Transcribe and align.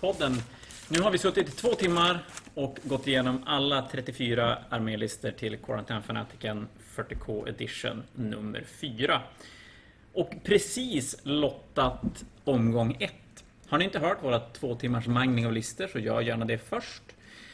Podden. 0.00 0.42
Nu 0.88 1.00
har 1.00 1.10
vi 1.10 1.18
suttit 1.18 1.48
i 1.48 1.52
två 1.52 1.68
timmar 1.68 2.24
och 2.54 2.78
gått 2.82 3.06
igenom 3.06 3.42
alla 3.46 3.88
34 3.92 4.58
armélistor 4.68 5.30
till 5.30 5.56
Quarantine 5.56 6.02
Fanaticen 6.02 6.68
40K 6.96 7.48
Edition 7.48 8.02
nummer 8.14 8.64
4. 8.80 9.22
Och 10.12 10.30
precis 10.44 11.16
lottat 11.22 12.24
omgång 12.44 12.96
1. 13.00 13.12
Har 13.68 13.78
ni 13.78 13.84
inte 13.84 13.98
hört 13.98 14.22
våra 14.22 14.40
två 14.40 14.74
timmars 14.74 15.06
mangling 15.06 15.46
av 15.46 15.52
listor 15.52 15.86
så 15.86 15.98
gör 15.98 16.20
gärna 16.20 16.44
det 16.44 16.58
först. 16.58 17.02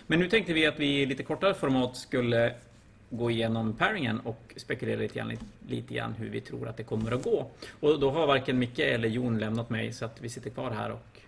Men 0.06 0.19
nu 0.19 0.28
tänkte 0.28 0.52
vi 0.52 0.66
att 0.66 0.78
vi 0.78 1.01
i 1.01 1.06
lite 1.06 1.23
kortare 1.23 1.55
format 1.55 1.96
skulle 1.96 2.55
gå 3.10 3.30
igenom 3.30 3.73
pairingen 3.73 4.20
och 4.20 4.55
spekulera 4.56 5.01
lite 5.01 5.14
grann, 5.14 5.38
lite 5.69 5.95
grann 5.95 6.12
hur 6.12 6.30
vi 6.30 6.41
tror 6.41 6.69
att 6.69 6.77
det 6.77 6.83
kommer 6.83 7.12
att 7.12 7.23
gå. 7.23 7.51
Och 7.80 8.01
då 8.01 8.10
har 8.10 8.27
varken 8.27 8.59
Micke 8.59 8.78
eller 8.78 9.09
Jon 9.09 9.38
lämnat 9.38 9.70
mig 9.70 9.92
så 9.92 10.05
att 10.05 10.20
vi 10.20 10.28
sitter 10.28 10.51
kvar 10.51 10.70
här 10.70 10.91
och 10.91 11.20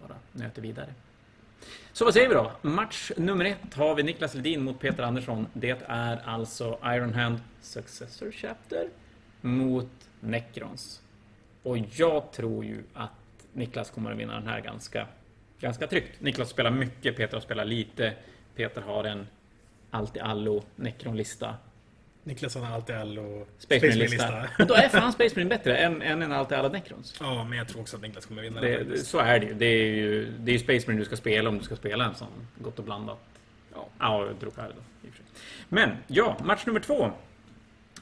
bara 0.00 0.16
nöter 0.32 0.62
vidare. 0.62 0.94
Så 1.92 2.04
vad 2.04 2.14
säger 2.14 2.28
vi 2.28 2.34
då? 2.34 2.52
Match 2.62 3.10
nummer 3.16 3.44
ett 3.44 3.74
har 3.74 3.94
vi 3.94 4.02
Niklas 4.02 4.34
Ledin 4.34 4.62
mot 4.62 4.80
Peter 4.80 5.02
Andersson. 5.02 5.46
Det 5.52 5.82
är 5.86 6.20
alltså 6.24 6.78
Iron 6.84 7.14
Hand 7.14 7.40
Successor 7.60 8.30
Chapter 8.30 8.88
mot 9.40 9.90
Necrons. 10.20 11.02
Och 11.62 11.78
jag 11.78 12.32
tror 12.32 12.64
ju 12.64 12.82
att 12.94 13.10
Niklas 13.52 13.90
kommer 13.90 14.12
att 14.12 14.18
vinna 14.18 14.34
den 14.34 14.46
här 14.46 14.60
ganska, 14.60 15.06
ganska 15.60 15.86
tryggt. 15.86 16.20
Niklas 16.20 16.50
spelar 16.50 16.70
mycket, 16.70 17.16
Peter 17.16 17.40
spelar 17.40 17.64
lite. 17.64 18.14
Peter 18.54 18.82
har 18.82 19.04
en 19.04 19.26
allt-i-allo 19.90 20.62
Necron-lista 20.76 21.54
Niklas 22.30 22.54
har 22.54 22.66
alltid 22.66 22.96
allo 22.96 23.46
Space 23.58 23.86
Marine-lista. 23.86 24.48
Men 24.58 24.66
då 24.66 24.74
är 24.74 24.88
fan 24.88 25.12
Space 25.12 25.34
Marine 25.34 25.48
bättre 25.48 25.76
än, 25.76 26.02
än 26.02 26.22
en 26.22 26.32
allt 26.32 26.52
alla 26.52 26.68
Necrons. 26.68 27.14
Ja, 27.20 27.44
men 27.44 27.58
jag 27.58 27.68
tror 27.68 27.80
också 27.80 27.96
att 27.96 28.02
Niklas 28.02 28.26
kommer 28.26 28.42
vinna 28.42 28.60
det. 28.60 29.06
Så 29.06 29.18
är 29.18 29.38
det 29.38 29.46
ju. 29.46 29.54
Det 29.54 29.66
är 29.66 29.86
ju 29.86 30.32
det 30.38 30.52
är 30.52 30.58
Space 30.58 30.86
Marine 30.86 31.00
du 31.00 31.04
ska 31.04 31.16
spela 31.16 31.48
om 31.48 31.58
du 31.58 31.64
ska 31.64 31.76
spela 31.76 32.04
en 32.04 32.14
sån 32.14 32.46
gott 32.58 32.78
och 32.78 32.84
blandat. 32.84 33.18
Ja, 33.74 33.88
ja 33.98 34.28
Drukari 34.40 34.72
då. 34.76 35.08
i 35.08 35.10
och 35.10 35.14
för 35.14 35.16
sig. 35.16 35.26
Men 35.68 35.96
ja, 36.06 36.36
match 36.44 36.66
nummer 36.66 36.80
två. 36.80 37.10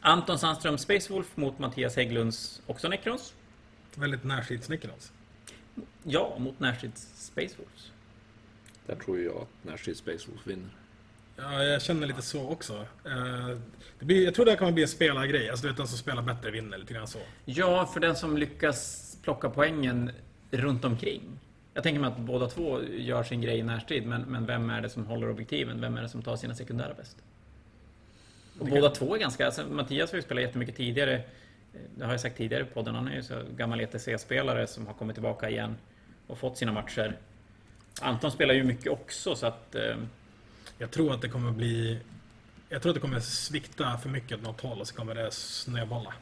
Anton 0.00 0.39
Sandström 0.39 0.78
Space 0.78 1.12
Wolf 1.12 1.36
mot 1.36 1.58
Mattias 1.58 1.97
Hägglunds 1.97 2.62
också 2.67 2.89
Necrons. 2.89 3.34
Väldigt 3.95 4.24
närstrids 4.24 4.69
Necrons. 4.69 5.12
Ja, 6.02 6.36
mot 6.39 6.61
närstrids 6.61 7.08
Space 7.14 7.55
Wolves. 7.58 7.92
Där 8.86 8.95
tror 8.95 9.20
jag 9.20 9.36
att 9.36 9.48
närstrids 9.62 9.98
Space 9.98 10.30
Wolf 10.30 10.47
vinner. 10.47 10.70
Ja, 11.41 11.64
jag 11.64 11.83
känner 11.83 12.06
lite 12.06 12.22
så 12.22 12.48
också. 12.48 12.86
Eh, 13.05 13.56
det 13.98 14.05
blir, 14.05 14.25
jag 14.25 14.34
tror 14.34 14.44
det 14.44 14.50
här 14.50 14.58
kommer 14.58 14.72
bli 14.72 14.83
en 14.83 14.89
spelargrej. 14.89 15.50
Alltså 15.50 15.62
du 15.62 15.69
vet, 15.69 15.77
den 15.77 15.86
som 15.86 15.98
spelar 15.98 16.22
bättre 16.22 16.50
vinner 16.50 16.78
lite 16.78 16.95
grann 16.95 17.06
så. 17.06 17.19
Ja, 17.45 17.86
för 17.86 18.00
den 18.00 18.17
som 18.17 18.36
lyckas 18.36 19.05
plocka 19.22 19.50
poängen 19.50 20.11
runt 20.50 20.84
omkring. 20.84 21.22
Jag 21.75 21.83
tänker 21.83 22.00
mig 22.00 22.08
att 22.08 22.19
båda 22.19 22.47
två 22.47 22.83
gör 22.83 23.22
sin 23.22 23.41
grej 23.41 23.58
i 23.58 23.62
närstrid, 23.62 24.06
men, 24.06 24.22
men 24.22 24.47
vem 24.47 24.70
är 24.70 24.80
det 24.80 24.89
som 24.89 25.06
håller 25.06 25.30
objektiven? 25.30 25.80
Vem 25.80 25.97
är 25.97 26.03
det 26.03 26.08
som 26.08 26.22
tar 26.22 26.36
sina 26.36 26.55
sekundära 26.55 26.95
bäst? 26.95 27.17
Och 28.58 28.67
båda 28.67 28.91
två 28.91 29.14
är 29.14 29.19
ganska... 29.19 29.47
Alltså, 29.47 29.67
Mattias 29.70 30.11
har 30.11 30.17
ju 30.17 30.23
spelat 30.23 30.42
jättemycket 30.42 30.77
tidigare. 30.77 31.23
Det 31.97 32.05
har 32.05 32.12
jag 32.12 32.20
sagt 32.20 32.36
tidigare 32.36 32.64
på 32.64 32.75
podden. 32.75 32.95
Han 32.95 33.08
är 33.08 33.14
ju 33.14 33.23
så 33.23 33.42
gammal 33.56 33.80
ETC-spelare 33.80 34.67
som 34.67 34.86
har 34.86 34.95
kommit 34.95 35.17
tillbaka 35.17 35.50
igen 35.50 35.77
och 36.27 36.39
fått 36.39 36.58
sina 36.58 36.73
matcher. 36.73 37.17
Anton 38.00 38.30
spelar 38.30 38.55
ju 38.55 38.64
mycket 38.64 38.92
också, 38.92 39.34
så 39.34 39.47
att... 39.47 39.77
Jag 40.78 40.90
tror 40.90 41.12
att 41.12 41.22
det 41.22 41.28
kommer 41.28 41.52
bli... 41.52 41.98
Jag 42.68 42.82
tror 42.82 42.90
att 42.90 42.94
det 42.94 43.00
kommer 43.00 43.20
svikta 43.20 43.98
för 43.98 44.08
mycket 44.08 44.38
åt 44.38 44.44
något 44.44 44.60
håll 44.60 44.80
och 44.80 44.88
så 44.88 44.94
kommer 44.94 45.14
det 45.14 45.30
snöbolla. 45.30 46.14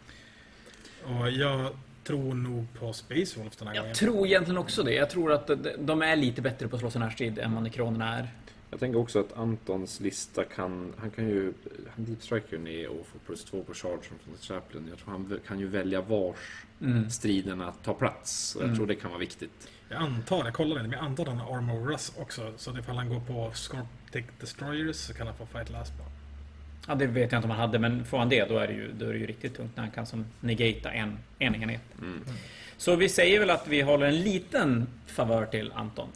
Och 1.04 1.30
jag 1.30 1.76
tror 2.04 2.34
nog 2.34 2.66
på 2.78 2.92
Space 2.92 3.40
Wolf 3.40 3.56
den 3.56 3.68
här 3.68 3.74
jag 3.74 3.82
gången. 3.82 3.88
Jag 3.88 3.96
tror 3.96 4.26
egentligen 4.26 4.58
också 4.58 4.82
det. 4.82 4.94
Jag 4.94 5.10
tror 5.10 5.32
att 5.32 5.50
de 5.78 6.02
är 6.02 6.16
lite 6.16 6.42
bättre 6.42 6.68
på 6.68 6.76
att 6.76 6.80
slå 6.80 6.90
sig 6.90 7.00
närstrid 7.00 7.38
än 7.38 7.54
vad 7.54 7.62
Nekronerna 7.62 8.18
är. 8.18 8.28
Jag 8.70 8.80
tänker 8.80 8.98
också 8.98 9.20
att 9.20 9.32
Antons 9.32 10.00
lista 10.00 10.44
kan... 10.44 10.92
Han 10.98 11.10
kan 11.10 11.28
ju... 11.28 11.52
Han 11.96 12.04
deepstriker 12.04 12.58
ner 12.58 12.88
och 12.88 13.06
får 13.06 13.18
plus 13.18 13.44
två 13.44 13.62
på 13.62 13.74
chargen 13.74 14.00
från 14.24 14.36
Chaplin. 14.40 14.86
Jag 14.88 14.98
tror 14.98 15.10
han 15.10 15.40
kan 15.46 15.60
ju 15.60 15.66
välja 15.66 16.00
vars 16.00 16.64
mm. 16.80 17.10
striderna 17.10 17.72
tar 17.72 17.94
plats. 17.94 18.54
Och 18.54 18.62
jag 18.62 18.66
mm. 18.66 18.76
tror 18.76 18.86
det 18.86 18.94
kan 18.94 19.10
vara 19.10 19.20
viktigt. 19.20 19.68
Jag 19.88 20.02
antar, 20.02 20.44
jag 20.44 20.54
kollade 20.54 20.80
inte, 20.80 20.90
men 20.90 20.98
jag 20.98 21.06
antar 21.06 21.22
att 21.22 21.28
han 21.28 21.38
har 21.38 21.56
Armor 21.56 21.86
Russ 21.86 22.12
också. 22.18 22.52
Så 22.56 22.78
ifall 22.78 22.96
han 22.96 23.08
går 23.08 23.20
på 23.20 23.50
Scorpic 23.54 24.24
Destroyers 24.40 24.96
så 24.96 25.14
kan 25.14 25.26
han 25.26 25.36
få 25.36 25.46
Fight 25.46 25.70
Last 25.70 25.94
Blow. 25.96 26.06
Ja, 26.88 26.94
det 26.94 27.06
vet 27.06 27.32
jag 27.32 27.38
inte 27.38 27.46
om 27.46 27.50
han 27.50 27.60
hade, 27.60 27.78
men 27.78 28.04
får 28.04 28.18
han 28.18 28.28
det 28.28 28.44
då 28.44 28.58
är 28.58 28.66
det 28.66 28.72
ju, 28.72 28.92
då 28.92 29.06
är 29.06 29.12
det 29.12 29.18
ju 29.18 29.26
riktigt 29.26 29.56
tungt 29.56 29.76
när 29.76 29.82
han 29.82 29.92
kan 29.92 30.06
som 30.06 30.26
negata 30.40 30.92
en, 30.92 31.18
en 31.38 31.54
enhet. 31.54 31.80
Mm. 31.98 32.24
Så 32.76 32.96
vi 32.96 33.08
säger 33.08 33.40
väl 33.40 33.50
att 33.50 33.68
vi 33.68 33.80
håller 33.80 34.06
en 34.06 34.22
liten 34.22 34.86
favör 35.06 35.46
till 35.46 35.72
Anton. 35.74 36.08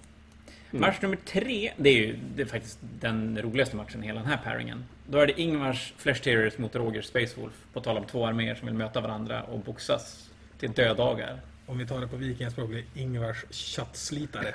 Mm. 0.70 0.80
Match 0.80 0.96
nummer 1.00 1.16
tre, 1.16 1.72
det 1.76 1.90
är 1.90 1.94
ju 1.94 2.16
det 2.36 2.42
är 2.42 2.46
faktiskt 2.46 2.78
den 3.00 3.42
roligaste 3.42 3.76
matchen 3.76 4.04
i 4.04 4.06
hela 4.06 4.20
den 4.20 4.28
här 4.28 4.36
pairingen. 4.44 4.84
Då 5.06 5.18
är 5.18 5.26
det 5.26 5.40
Ingvars 5.40 5.94
Flesh 5.96 6.22
Terriers 6.22 6.58
mot 6.58 6.74
Rogers 6.76 7.04
Space 7.04 7.40
Wolf. 7.40 7.54
På 7.72 7.80
tal 7.80 7.98
om 7.98 8.04
två 8.04 8.26
arméer 8.26 8.54
som 8.54 8.66
vill 8.66 8.76
möta 8.76 9.00
varandra 9.00 9.42
och 9.42 9.58
boxas 9.58 10.30
till 10.58 10.72
dödagar. 10.72 11.40
Om 11.70 11.78
vi 11.78 11.86
tar 11.86 12.00
det 12.00 12.08
på 12.08 12.16
vikingaspråk 12.16 12.68
blir 12.68 12.84
Ingvars 12.94 13.44
köttslitare. 13.50 14.54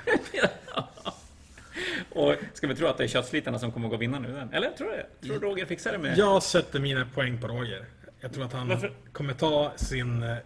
och 2.10 2.34
ska 2.52 2.66
vi 2.66 2.74
tro 2.74 2.86
att 2.86 2.98
det 2.98 3.04
är 3.04 3.08
köttslitarna 3.08 3.58
som 3.58 3.72
kommer 3.72 3.86
att 3.86 3.90
gå 3.90 3.96
vinna 3.96 4.18
nu? 4.18 4.32
Den? 4.32 4.52
Eller 4.52 4.70
tror 4.70 4.88
du 4.88 5.28
Tror 5.28 5.40
du 5.40 5.46
Roger 5.46 5.66
fixar 5.66 5.92
det 5.92 5.98
med... 5.98 6.18
Jag 6.18 6.42
sätter 6.42 6.80
mina 6.80 7.06
poäng 7.14 7.40
på 7.40 7.48
Roger. 7.48 7.84
Jag 8.20 8.32
tror 8.32 8.44
att 8.44 8.52
han 8.52 8.68
Varför? 8.68 8.92
kommer 9.12 9.34
ta 9.34 9.72
sin 9.76 10.36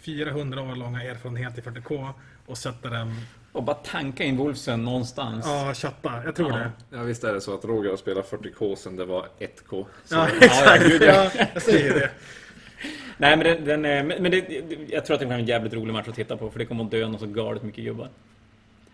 400 0.00 0.62
år 0.62 0.76
långa 0.76 1.02
erfarenhet 1.02 1.58
i 1.58 1.60
40K 1.60 2.12
och 2.46 2.58
sätta 2.58 2.90
den 2.90 3.14
och 3.52 3.62
bara 3.62 3.76
tanka 3.76 4.24
in 4.24 4.36
Wolfsen 4.36 4.84
någonstans. 4.84 5.44
Ja, 5.48 5.74
chatta. 5.74 6.22
Jag 6.24 6.36
tror 6.36 6.50
ja. 6.50 6.58
det. 6.58 6.70
Ja, 6.90 7.02
visst 7.02 7.24
är 7.24 7.34
det 7.34 7.40
så 7.40 7.54
att 7.54 7.64
Roger 7.64 7.90
har 7.90 7.96
spelat 7.96 8.30
40K 8.30 8.76
sen 8.76 8.96
det 8.96 9.04
var 9.04 9.28
1K. 9.38 9.86
Så... 10.04 10.14
Ja, 10.14 10.28
exakt. 10.40 11.00
Ja, 11.00 11.30
jag 11.54 11.62
säger 11.62 11.94
det. 11.94 12.10
Nej, 13.20 13.36
men, 13.36 13.46
den, 13.46 13.64
den 13.64 13.84
är, 13.84 14.20
men 14.20 14.30
det, 14.30 14.48
jag 14.88 15.06
tror 15.06 15.14
att 15.14 15.20
det 15.20 15.26
kommer 15.26 15.38
en 15.38 15.46
jävligt 15.46 15.72
rolig 15.72 15.92
match 15.92 16.08
att 16.08 16.14
titta 16.14 16.36
på. 16.36 16.50
För 16.50 16.58
det 16.58 16.64
kommer 16.64 16.84
att 16.84 16.90
dö 16.90 17.08
något 17.08 17.20
så 17.20 17.26
galet 17.26 17.62
mycket 17.62 17.84
gubbar. 17.84 18.08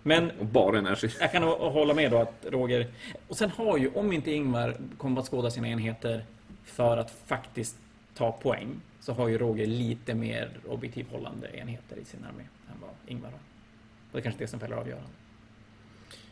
Men 0.02 0.30
och 0.30 0.46
bara 0.46 0.78
energi. 0.78 1.10
jag 1.20 1.32
kan 1.32 1.42
hålla 1.42 1.94
med 1.94 2.10
då 2.10 2.18
att 2.18 2.46
Roger... 2.50 2.86
Och 3.28 3.36
sen 3.36 3.50
har 3.50 3.78
ju, 3.78 3.90
om 3.94 4.12
inte 4.12 4.30
Ingvar 4.30 4.76
kommer 4.98 5.20
att 5.20 5.26
skåda 5.26 5.50
sina 5.50 5.68
enheter 5.68 6.24
för 6.64 6.96
att 6.96 7.10
faktiskt 7.26 7.76
ta 8.14 8.32
poäng. 8.32 8.80
Så 9.00 9.12
har 9.12 9.28
ju 9.28 9.38
Roger 9.38 9.66
lite 9.66 10.14
mer 10.14 10.50
objektiv 10.68 11.06
hållande 11.10 11.56
enheter 11.56 11.96
i 11.96 12.04
sin 12.04 12.24
armé 12.24 12.42
än 12.42 12.80
vad 12.80 12.90
Ingvar 13.06 13.30
har. 13.30 13.38
Och 13.38 14.12
det 14.12 14.18
är 14.18 14.22
kanske 14.22 14.44
det 14.44 14.48
som 14.48 14.60
fäller 14.60 14.76
avgörande. 14.76 15.08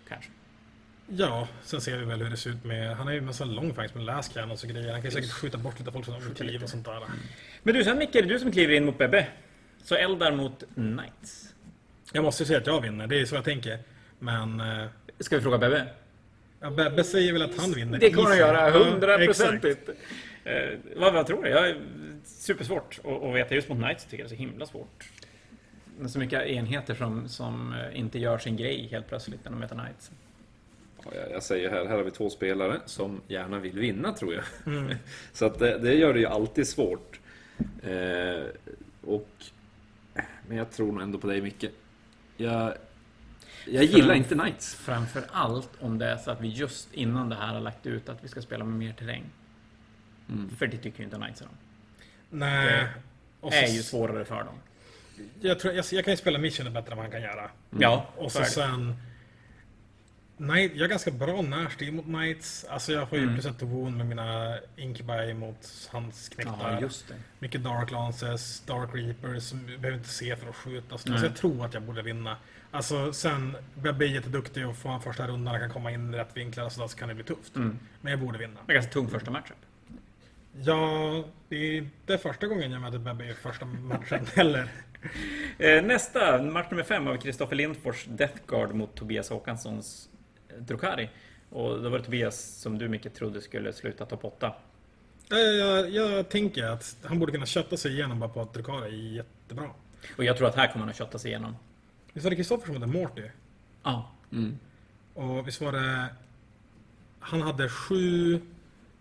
Kanske. 0.09 0.30
Ja, 1.16 1.48
sen 1.62 1.80
ser 1.80 1.98
vi 1.98 2.04
väl 2.04 2.22
hur 2.22 2.30
det 2.30 2.36
ser 2.36 2.50
ut 2.50 2.64
med... 2.64 2.96
Han 2.96 3.06
har 3.06 3.12
ju 3.12 3.18
en 3.18 3.26
massa 3.26 3.44
longfangs 3.44 3.94
med 3.94 4.04
läskan 4.04 4.50
och 4.50 4.58
så 4.58 4.66
grejer. 4.66 4.92
Han 4.92 5.02
kan 5.02 5.10
ju 5.10 5.14
säkert 5.14 5.30
skjuta 5.32 5.58
bort 5.58 5.78
lite 5.78 5.92
folk 5.92 6.04
från 6.04 6.14
objektiv 6.16 6.62
och 6.62 6.68
sånt 6.68 6.84
där. 6.84 7.00
Men 7.62 7.74
du, 7.74 7.84
sen 7.84 7.98
Micke, 7.98 8.12
det 8.12 8.18
är 8.18 8.22
du 8.22 8.38
som 8.38 8.52
kliver 8.52 8.74
in 8.74 8.84
mot 8.84 8.98
Bebbe. 8.98 9.26
Så 9.84 9.94
Eldar 9.94 10.32
mot 10.32 10.64
Knights. 10.74 11.54
Jag 12.12 12.24
måste 12.24 12.42
ju 12.42 12.46
säga 12.46 12.58
att 12.58 12.66
jag 12.66 12.80
vinner, 12.80 13.06
det 13.06 13.20
är 13.20 13.24
så 13.24 13.34
jag 13.34 13.44
tänker. 13.44 13.78
Men... 14.18 14.60
Eh, 14.60 14.86
Ska 15.18 15.36
vi 15.36 15.42
fråga 15.42 15.58
Bebbe? 15.58 15.86
Ja, 16.60 16.70
Bebbe 16.70 17.04
säger 17.04 17.32
väl 17.32 17.42
att 17.42 17.58
han 17.58 17.72
vinner. 17.72 17.98
Det 17.98 18.10
kommer 18.10 18.28
han 18.28 18.38
göra, 18.38 18.70
hundraprocentigt. 18.70 19.88
Ja, 20.44 20.50
eh, 20.50 20.78
vad, 20.96 21.12
vad 21.14 21.26
tror 21.26 21.42
du? 21.42 21.48
Jag 21.50 21.68
är 21.68 21.80
supersvårt 22.24 23.00
att 23.04 23.34
veta 23.34 23.54
just 23.54 23.68
mot 23.68 23.78
Knights 23.78 24.04
tycker 24.04 24.16
jag 24.18 24.30
det 24.30 24.34
är 24.34 24.36
så 24.36 24.40
himla 24.42 24.66
svårt. 24.66 25.08
Det 25.98 26.04
är 26.04 26.08
så 26.08 26.18
mycket 26.18 26.46
enheter 26.46 26.94
som, 26.94 27.28
som 27.28 27.74
eh, 27.74 27.98
inte 28.00 28.18
gör 28.18 28.38
sin 28.38 28.56
grej 28.56 28.88
helt 28.90 29.08
plötsligt 29.08 29.44
när 29.44 29.50
de 29.50 29.60
möter 29.60 29.74
Knights. 29.76 30.10
Jag 31.30 31.42
säger 31.42 31.70
här, 31.70 31.84
här 31.86 31.96
har 31.96 32.02
vi 32.02 32.10
två 32.10 32.30
spelare 32.30 32.80
som 32.86 33.20
gärna 33.28 33.58
vill 33.58 33.78
vinna 33.78 34.12
tror 34.12 34.34
jag. 34.34 34.44
Mm. 34.66 34.96
Så 35.32 35.46
att 35.46 35.58
det, 35.58 35.78
det, 35.78 35.94
gör 35.94 36.14
det 36.14 36.20
ju 36.20 36.26
alltid 36.26 36.68
svårt. 36.68 37.21
Eh, 37.82 38.44
och, 39.04 39.28
men 40.48 40.56
jag 40.56 40.71
tror 40.71 40.92
nog 40.92 41.03
ändå 41.03 41.18
på 41.18 41.27
dig 41.27 41.41
Micke. 41.41 41.65
Jag, 42.36 42.74
jag 43.66 43.84
gillar 43.84 44.06
Fram, 44.06 44.16
inte 44.16 44.34
Knights. 44.34 44.74
Framför 44.74 45.24
allt 45.30 45.71
om 45.80 45.98
det 45.98 46.06
är 46.06 46.16
så 46.16 46.30
att 46.30 46.41
vi 46.41 46.48
just 46.48 46.94
innan 46.94 47.28
det 47.28 47.36
här 47.36 47.54
har 47.54 47.60
lagt 47.60 47.86
ut 47.86 48.09
att 48.09 48.24
vi 48.24 48.28
ska 48.28 48.42
spela 48.42 48.65
med 48.65 48.78
mer 48.78 48.92
terräng. 48.92 49.24
Mm. 50.28 50.50
För 50.56 50.66
det 50.66 50.77
tycker 50.77 50.98
ju 50.98 51.04
inte 51.04 51.16
Knights 51.16 51.41
om. 51.41 51.48
Nej. 52.30 52.86
Det 53.41 53.56
är 53.56 53.68
ju 53.68 53.82
svårare 53.82 54.24
för 54.24 54.44
dem. 54.44 54.54
Jag, 55.41 55.60
tror, 55.60 55.74
jag, 55.74 55.84
jag 55.92 56.04
kan 56.04 56.12
ju 56.12 56.16
spela 56.16 56.38
Mission 56.38 56.72
bättre 56.72 56.91
än 56.91 56.97
vad 56.97 57.04
han 57.04 57.10
kan 57.10 57.22
göra. 57.22 57.41
Mm. 57.41 57.50
Ja, 57.82 58.06
och 58.16 58.32
så 58.32 58.44
sen 58.44 58.97
Nej, 60.47 60.71
jag 60.74 60.84
är 60.84 60.89
ganska 60.89 61.10
bra 61.10 61.42
närstrid 61.42 61.94
mot 61.94 62.04
Knights. 62.04 62.65
Alltså 62.65 62.92
jag 62.92 63.09
får 63.09 63.18
ju 63.18 63.24
mm. 63.24 63.34
plus 63.34 63.47
ett 63.47 63.62
wound 63.62 63.97
med 63.97 64.06
mina 64.06 64.59
Incubi 64.77 65.34
mot 65.34 65.89
hans 65.91 66.28
knäcktar. 66.28 66.72
Ja, 66.72 66.80
just 66.80 67.09
det. 67.09 67.15
Mycket 67.39 67.65
Dark 67.65 67.91
Lances, 67.91 68.60
Dark 68.66 68.91
Reapers. 68.94 69.53
Behöver 69.53 69.92
inte 69.92 70.09
se 70.09 70.36
för 70.36 70.48
att 70.48 70.56
skjuta. 70.56 70.98
Så 70.98 71.09
jag 71.09 71.36
tror 71.36 71.65
att 71.65 71.74
jag 71.74 71.83
borde 71.83 72.03
vinna. 72.03 72.36
Alltså 72.71 73.12
sen 73.12 73.56
blir 73.74 73.92
jag 73.92 74.06
jätteduktig 74.06 74.66
och 74.66 74.77
får 74.77 74.91
en 74.91 75.00
första 75.00 75.27
rundan 75.27 75.60
kan 75.60 75.71
komma 75.71 75.91
in 75.91 76.15
i 76.15 76.16
rätt 76.16 76.36
vinklar 76.36 76.65
och 76.65 76.72
så, 76.72 76.89
så 76.89 76.97
kan 76.97 77.09
det 77.09 77.15
bli 77.15 77.24
tufft. 77.24 77.56
Mm. 77.56 77.78
Men 78.00 78.10
jag 78.10 78.21
borde 78.21 78.39
vinna. 78.39 78.60
Det 78.66 78.72
är 78.72 78.74
ganska 78.74 78.92
tung 78.92 79.09
första 79.09 79.30
matchup. 79.30 79.56
Ja, 80.60 81.24
det 81.48 81.56
är 81.56 81.77
inte 81.77 82.18
första 82.18 82.47
gången 82.47 82.72
jag 82.72 82.80
möter 82.80 82.98
Bebbe 82.98 83.24
i 83.24 83.34
första 83.34 83.65
matchen 83.65 84.27
heller. 84.34 84.68
Eh, 85.59 85.83
Nästa, 85.83 86.42
match 86.42 86.66
nummer 86.71 86.84
fem 86.84 87.09
av 87.09 87.16
Kristoffer 87.16 87.56
Lindfors 87.56 88.04
Death 88.09 88.39
Guard 88.47 88.74
mot 88.74 88.94
Tobias 88.94 89.30
Håkanssons 89.30 90.09
Drukari. 90.59 91.10
Och 91.51 91.83
då 91.83 91.89
var 91.89 91.99
det 91.99 92.04
Tobias 92.04 92.41
som 92.60 92.78
du 92.78 92.89
mycket 92.89 93.15
trodde 93.15 93.41
skulle 93.41 93.72
sluta 93.72 94.07
topp 94.07 94.25
8. 94.25 94.54
Jag, 95.28 95.54
jag, 95.57 95.91
jag 95.91 96.28
tänker 96.28 96.65
att 96.65 96.97
han 97.03 97.19
borde 97.19 97.33
kunna 97.33 97.47
kötta 97.47 97.77
sig 97.77 97.93
igenom 97.93 98.21
bara 98.21 98.31
på 98.31 98.41
att 98.41 98.54
Drukari 98.54 99.10
är 99.10 99.13
jättebra. 99.16 99.71
Och 100.16 100.25
jag 100.25 100.37
tror 100.37 100.49
att 100.49 100.54
här 100.57 100.66
kommer 100.66 100.81
han 100.81 100.89
att 100.91 100.97
kötta 100.97 101.19
sig 101.19 101.31
igenom. 101.31 101.57
Visst 102.13 102.25
var 102.25 102.31
det 102.31 102.37
Kristoffer 102.37 102.66
som 102.66 102.75
hade 102.75 102.87
Morty? 102.87 103.22
Ja, 103.83 104.10
Och 105.15 105.49
visst 105.49 105.60
var 105.60 105.72
det... 105.72 106.07
Han 107.21 107.43
hade 107.43 107.69
7, 107.69 108.41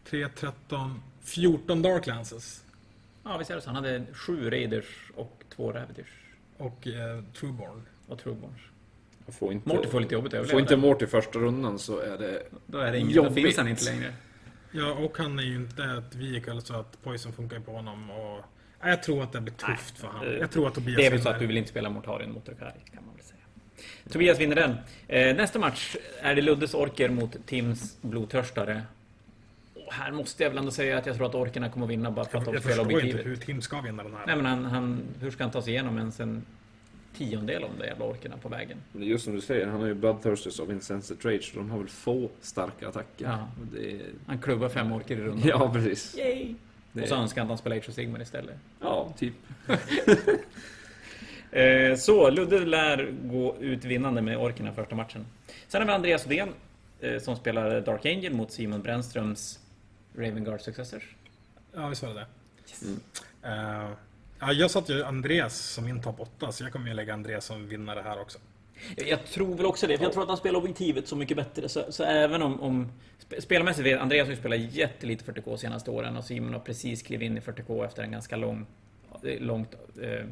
3, 0.06 0.27
13, 0.30 1.01
14 1.21 1.81
Darklances. 1.81 2.65
ja 3.24 3.38
visst 3.38 3.51
är 3.51 3.56
det 3.56 3.62
så. 3.62 3.69
Han 3.69 3.75
hade 3.75 4.06
sju 4.13 4.50
Raiders 4.50 5.12
och 5.15 5.44
två 5.56 5.71
Ravagers. 5.71 6.09
Och 6.57 6.88
eh, 6.88 7.24
Trueborn. 7.33 7.86
Och 8.07 8.19
Trueborns. 8.19 8.62
Jag 9.25 9.35
får 9.35 9.51
inte, 9.53 9.69
Morty 9.69 9.88
får 9.89 10.00
lite 10.00 10.13
jobbigt 10.13 10.33
att 10.33 10.38
Får 10.38 10.44
överleva. 10.44 10.59
inte 10.59 10.73
där. 10.75 10.81
Morty 10.81 11.07
första 11.07 11.39
rundan 11.39 11.79
så 11.79 12.00
är 12.00 12.18
det... 12.18 12.44
Då 12.65 12.77
är 12.77 12.91
det 12.91 12.97
ingen, 12.97 13.09
då 13.15 13.15
Jobbigt. 13.23 13.44
finns 13.44 13.57
han 13.57 13.68
inte 13.68 13.85
längre. 13.85 14.13
Ja, 14.71 14.91
och 14.94 15.18
han 15.18 15.39
är 15.39 15.44
ju 15.44 15.56
inte 15.56 15.83
ett 15.83 16.15
vehicle 16.15 16.62
så 16.62 16.75
att 16.75 17.03
Poison 17.03 17.33
funkar 17.33 17.59
på 17.59 17.71
honom. 17.71 18.12
Och... 18.12 18.39
Nej, 18.81 18.89
jag 18.89 19.03
tror 19.03 19.23
att 19.23 19.31
det 19.31 19.41
blir 19.41 19.53
tufft 19.53 19.97
för 19.97 20.07
honom. 20.07 20.33
Jag 20.39 20.51
tror 20.51 20.68
att 20.68 20.73
Tobias 20.73 20.97
Det 20.97 21.06
är 21.06 21.12
väl 21.12 21.21
så 21.21 21.29
att 21.29 21.39
du 21.39 21.47
vill 21.47 21.57
inte 21.57 21.69
spela 21.69 21.89
Mortarien 21.89 22.31
mot 22.31 22.45
Drukari, 22.45 22.71
kan 22.94 23.06
man 23.06 23.15
väl 23.15 23.23
säga. 23.25 23.39
Tobias 24.12 24.39
vinner 24.39 24.56
den. 24.56 24.75
Eh, 25.07 25.35
nästa 25.35 25.59
match 25.59 25.95
är 26.21 26.35
det 26.35 26.41
Luddes 26.41 26.74
Orker 26.74 27.09
mot 27.09 27.35
Tims 27.45 27.97
Blodtörstare. 28.01 28.81
Och 29.88 29.94
här 29.94 30.12
måste 30.12 30.44
jag 30.44 30.50
väl 30.50 30.57
ändå 30.59 30.71
säga 30.71 30.97
att 30.97 31.06
jag 31.06 31.15
tror 31.15 31.25
att 31.27 31.35
Orkerna 31.35 31.69
kommer 31.69 31.85
att 31.85 31.91
vinna 31.91 32.12
bara 32.12 32.25
för 32.25 32.38
att 32.38 32.45
Jag, 32.45 32.53
de 32.53 32.56
jag 32.56 32.63
spelar 32.63 32.75
förstår 32.83 32.91
inte 32.91 33.07
objektivet. 33.07 33.39
hur 33.39 33.45
Tim 33.45 33.62
ska 33.62 33.81
vinna 33.81 34.03
den 34.03 34.13
här. 34.13 34.25
Nej 34.27 34.35
men 34.35 34.45
han, 34.45 34.65
han, 34.65 35.01
hur 35.19 35.31
ska 35.31 35.44
han 35.44 35.51
ta 35.51 35.62
sig 35.62 35.74
igenom 35.74 35.97
ens 35.97 36.19
en 36.19 36.45
tiondel 37.17 37.63
av 37.63 37.69
de 37.79 37.85
jävla 37.85 38.05
Orkerna 38.05 38.37
på 38.37 38.49
vägen? 38.49 38.77
Men 38.91 39.03
Just 39.07 39.23
som 39.23 39.35
du 39.35 39.41
säger, 39.41 39.67
han 39.67 39.79
har 39.79 39.87
ju 39.87 39.93
Bloodthirsters 39.93 40.59
och 40.59 40.71
Incensed 40.71 41.25
Rage. 41.25 41.51
De 41.55 41.71
har 41.71 41.77
väl 41.77 41.87
få 41.87 42.29
starka 42.41 42.87
attacker. 42.87 43.25
Ja. 43.25 43.47
Är... 43.79 44.01
Han 44.27 44.39
klubbar 44.39 44.69
fem 44.69 44.91
Orker 44.91 45.17
i 45.17 45.21
rundan. 45.21 45.47
Ja, 45.47 45.71
precis. 45.73 46.17
Yay! 46.17 46.53
Det 46.93 47.01
Och 47.01 47.07
så 47.07 47.15
önskar 47.15 47.41
han 47.41 47.45
att 47.45 47.49
han 47.49 47.57
spelar 47.57 47.75
Age 47.77 47.89
of 47.89 47.95
Sigmar 47.95 48.21
istället. 48.21 48.55
Ja, 48.79 49.13
typ. 49.17 49.33
Eh, 51.51 51.95
Så, 51.95 52.29
Ludde 52.29 52.59
lär 52.59 53.11
gå 53.23 53.55
ut 53.59 53.85
vinnande 53.85 54.21
med 54.21 54.37
Orkerna 54.37 54.73
första 54.73 54.95
matchen. 54.95 55.25
Sen 55.67 55.81
har 55.81 55.87
vi 55.87 55.93
Andreas 55.93 56.25
Odén 56.25 56.49
eh, 56.99 57.19
som 57.19 57.35
spelar 57.35 57.81
Dark 57.81 58.05
Angel 58.05 58.33
mot 58.33 58.51
Simon 58.51 58.81
Brännströms 58.81 59.59
Ravengard 60.15 60.61
Successors. 60.61 61.15
Ja, 61.73 61.87
visst 61.87 62.03
var 62.03 62.09
det 62.13 62.15
det. 62.15 62.85
Mm. 62.85 63.81
Eh, 63.83 63.89
ja, 64.41 64.51
jag 64.53 64.71
satte 64.71 64.93
ju 64.93 65.03
Andreas 65.03 65.57
som 65.59 65.85
min 65.85 66.01
topp 66.01 66.19
8, 66.19 66.51
så 66.51 66.63
jag 66.63 66.71
kommer 66.73 66.88
ju 66.88 66.93
lägga 66.93 67.13
Andreas 67.13 67.45
som 67.45 67.67
vinnare 67.67 68.01
här 68.05 68.21
också. 68.21 68.39
Jag 69.07 69.25
tror 69.25 69.55
väl 69.57 69.65
också 69.65 69.88
det, 69.88 69.97
för 69.97 70.03
jag 70.05 70.13
tror 70.13 70.23
att 70.23 70.29
han 70.29 70.38
spelar 70.38 70.59
objektivet 70.59 71.07
så 71.07 71.15
mycket 71.15 71.38
bättre. 71.38 71.69
Så, 71.69 71.91
så 71.91 72.03
även 72.03 72.41
om, 72.41 72.61
om 72.61 72.91
sp- 73.29 73.39
Spelmässigt 73.41 73.85
vet 73.88 73.99
Andreas 73.99 74.25
har 74.27 74.31
ju 74.33 74.39
spelat 74.39 74.59
jättelite 74.59 75.31
40K 75.31 75.41
de 75.45 75.57
senaste 75.57 75.91
åren 75.91 76.17
och 76.17 76.23
Simon 76.25 76.53
har 76.53 76.59
precis 76.59 77.01
klivit 77.03 77.25
in 77.25 77.38
i 77.38 77.41
40K 77.41 77.85
efter 77.85 78.03
en 78.03 78.11
ganska 78.11 78.35
lång... 78.35 78.65
eh, 79.23 79.39
Långt... 79.39 79.75
Eh, 80.01 80.25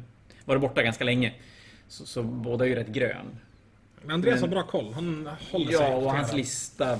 varit 0.44 0.60
borta 0.62 0.82
ganska 0.82 1.04
länge. 1.04 1.34
Så, 1.88 2.06
så 2.06 2.22
båda 2.22 2.64
är 2.64 2.68
ju 2.68 2.74
rätt 2.74 2.88
grön. 2.88 3.26
Men 4.02 4.10
Andreas 4.14 4.40
Men- 4.40 4.48
har 4.50 4.56
bra 4.62 4.66
koll. 4.70 4.92
Han 4.94 5.28
håller 5.50 5.66
sig 5.66 5.74
Ja, 5.74 5.94
och 5.96 6.12
hans 6.12 6.32
lista 6.32 6.98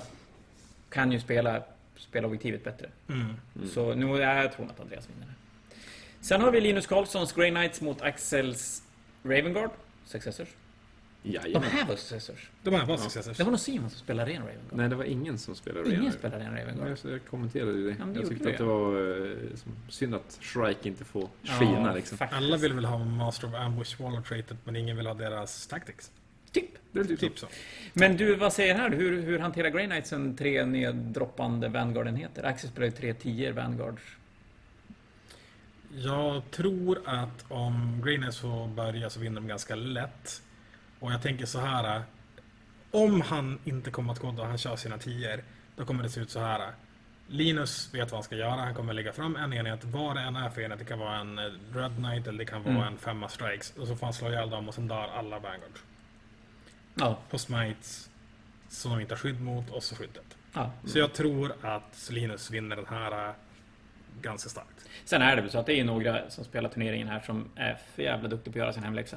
kan 0.90 1.12
ju 1.12 1.20
spela, 1.20 1.62
spela 1.96 2.26
objektivet 2.26 2.64
bättre. 2.64 2.88
Mm. 3.08 3.34
Så 3.74 3.94
nu, 3.94 4.06
ja, 4.06 4.42
jag 4.42 4.52
tror 4.52 4.66
att 4.66 4.80
Andreas 4.80 5.08
vinner 5.08 5.26
det. 5.26 5.32
Sen 6.20 6.40
har 6.40 6.50
vi 6.50 6.60
Linus 6.60 6.86
Karlssons 6.86 7.32
Grey 7.32 7.50
Knights 7.50 7.80
mot 7.80 8.02
Axels 8.02 8.82
Ravengard. 9.22 9.70
Successors. 10.04 10.48
De 11.22 11.30
Jajamän. 11.32 11.62
här 11.70 11.84
var 11.88 11.96
Successors. 11.96 12.50
De 12.62 12.74
här 12.74 12.86
var 12.86 12.96
successors. 12.96 13.36
Det 13.36 13.44
var 13.44 13.50
nog 13.50 13.60
Simon 13.60 13.90
som 13.90 13.98
spelade 13.98 14.30
ren 14.30 14.42
Ravengard. 14.42 14.62
Nej, 14.72 14.88
det 14.88 14.94
var 14.94 15.04
ingen 15.04 15.38
som 15.38 15.54
spelade 15.54 15.88
Ingen 15.88 16.02
Ren. 16.02 16.12
spelade 16.12 16.44
ren 16.44 16.56
Ravengard. 16.56 16.90
Ja, 16.90 16.96
så 16.96 17.08
jag 17.08 17.20
kommenterade 17.30 17.72
ju 17.72 17.90
det. 17.90 17.96
Ja, 17.98 18.04
det 18.04 18.20
jag 18.20 18.28
tyckte 18.28 18.44
du, 18.44 18.50
att 18.52 18.58
det 18.58 18.64
var 18.64 19.20
eh, 19.30 19.56
som, 19.56 19.72
synd 19.88 20.14
att 20.14 20.38
Shrike 20.40 20.88
inte 20.88 21.04
får 21.04 21.28
skina 21.44 21.94
liksom. 21.94 22.18
faktiskt. 22.18 22.38
Alla 22.42 22.56
vill 22.56 22.72
väl 22.72 22.84
ha 22.84 22.98
Master 23.04 23.48
of 23.48 23.54
Ambush 23.54 24.02
Waller 24.02 24.20
Traded, 24.22 24.56
men 24.64 24.76
ingen 24.76 24.96
vill 24.96 25.06
ha 25.06 25.14
deras 25.14 25.66
Tactics. 25.66 26.10
Typ. 26.52 26.70
Det 26.92 27.00
är 27.00 27.04
typ. 27.04 27.20
Typ 27.20 27.38
så. 27.38 27.46
Men 27.92 28.16
du, 28.16 28.34
vad 28.34 28.52
säger 28.52 28.74
här? 28.74 28.90
Hur, 28.90 29.22
hur 29.22 29.38
hanterar 29.38 29.68
Grey 29.70 29.86
Knightsen 29.86 30.36
tre 30.36 30.64
neddroppande 30.66 31.68
Vanguard-enheter? 31.68 32.42
Axel 32.44 32.70
spelar 32.70 32.86
ju 32.86 32.92
tre 32.92 33.14
10 33.14 33.52
Vanguards. 33.52 34.02
Jag 35.96 36.50
tror 36.50 36.98
att 37.04 37.44
om 37.48 38.02
Greenness 38.04 38.38
får 38.38 38.68
börja 38.68 39.10
så 39.10 39.20
vinner 39.20 39.40
de 39.40 39.48
ganska 39.48 39.74
lätt. 39.74 40.42
Och 41.00 41.12
jag 41.12 41.22
tänker 41.22 41.46
så 41.46 41.58
här. 41.60 42.02
Om 42.90 43.20
han 43.20 43.58
inte 43.64 43.90
kommer 43.90 44.12
att 44.12 44.18
gå 44.18 44.32
då 44.32 44.44
han 44.44 44.58
kör 44.58 44.76
sina 44.76 44.98
tior, 44.98 45.44
då 45.76 45.84
kommer 45.84 46.02
det 46.02 46.10
se 46.10 46.20
ut 46.20 46.30
så 46.30 46.40
här. 46.40 46.72
Linus 47.28 47.94
vet 47.94 48.10
vad 48.10 48.18
han 48.18 48.22
ska 48.22 48.36
göra. 48.36 48.50
Han 48.60 48.74
kommer 48.74 48.92
lägga 48.92 49.12
fram 49.12 49.36
en 49.36 49.52
enhet, 49.52 49.84
vad 49.84 50.16
det 50.16 50.20
än 50.22 50.36
är 50.36 50.50
för 50.50 50.60
enhet. 50.60 50.78
Det 50.78 50.84
kan 50.84 50.98
vara 50.98 51.16
en 51.16 51.38
eh, 51.38 51.44
Red 51.74 51.96
Knight 51.96 52.26
eller 52.26 52.38
det 52.38 52.44
kan 52.44 52.62
vara 52.62 52.74
Mm. 52.74 52.86
en 52.86 52.98
femma 52.98 53.28
strikes. 53.28 53.72
Och 53.78 53.86
så 53.86 53.96
får 53.96 54.06
han 54.06 54.14
slå 54.14 54.28
ihjäl 54.28 54.50
dem 54.50 54.68
och 54.68 54.74
sen 54.74 54.88
dör 54.88 55.08
alla 55.18 55.38
Vanguard. 55.38 55.78
Ja. 56.94 57.18
På 57.30 57.38
smites 57.38 58.10
som 58.68 58.90
de 58.90 59.00
inte 59.00 59.14
har 59.14 59.18
skydd 59.18 59.40
mot 59.40 59.70
och 59.70 59.82
så 59.82 59.96
skyddet. 59.96 60.36
ja. 60.52 60.70
Så 60.86 60.98
jag 60.98 61.12
tror 61.12 61.52
att 61.62 62.08
Linus 62.10 62.50
vinner 62.50 62.76
den 62.76 62.86
här 62.86 63.28
eh, 63.28 63.34
ganska 64.22 64.48
starkt. 64.50 64.88
Sen 65.04 65.22
är 65.22 65.36
det 65.36 65.42
väl 65.42 65.50
så 65.50 65.58
att 65.58 65.66
det 65.66 65.80
är 65.80 65.84
några 65.84 66.30
som 66.30 66.44
spelar 66.44 66.68
turneringen 66.68 67.08
här 67.08 67.20
som 67.20 67.50
är 67.56 67.78
för 67.94 68.02
jävla 68.02 68.28
duktiga 68.28 68.52
på 68.52 68.58
att 68.58 68.62
göra 68.62 68.72
sin 68.72 68.82
hemläxa. 68.82 69.16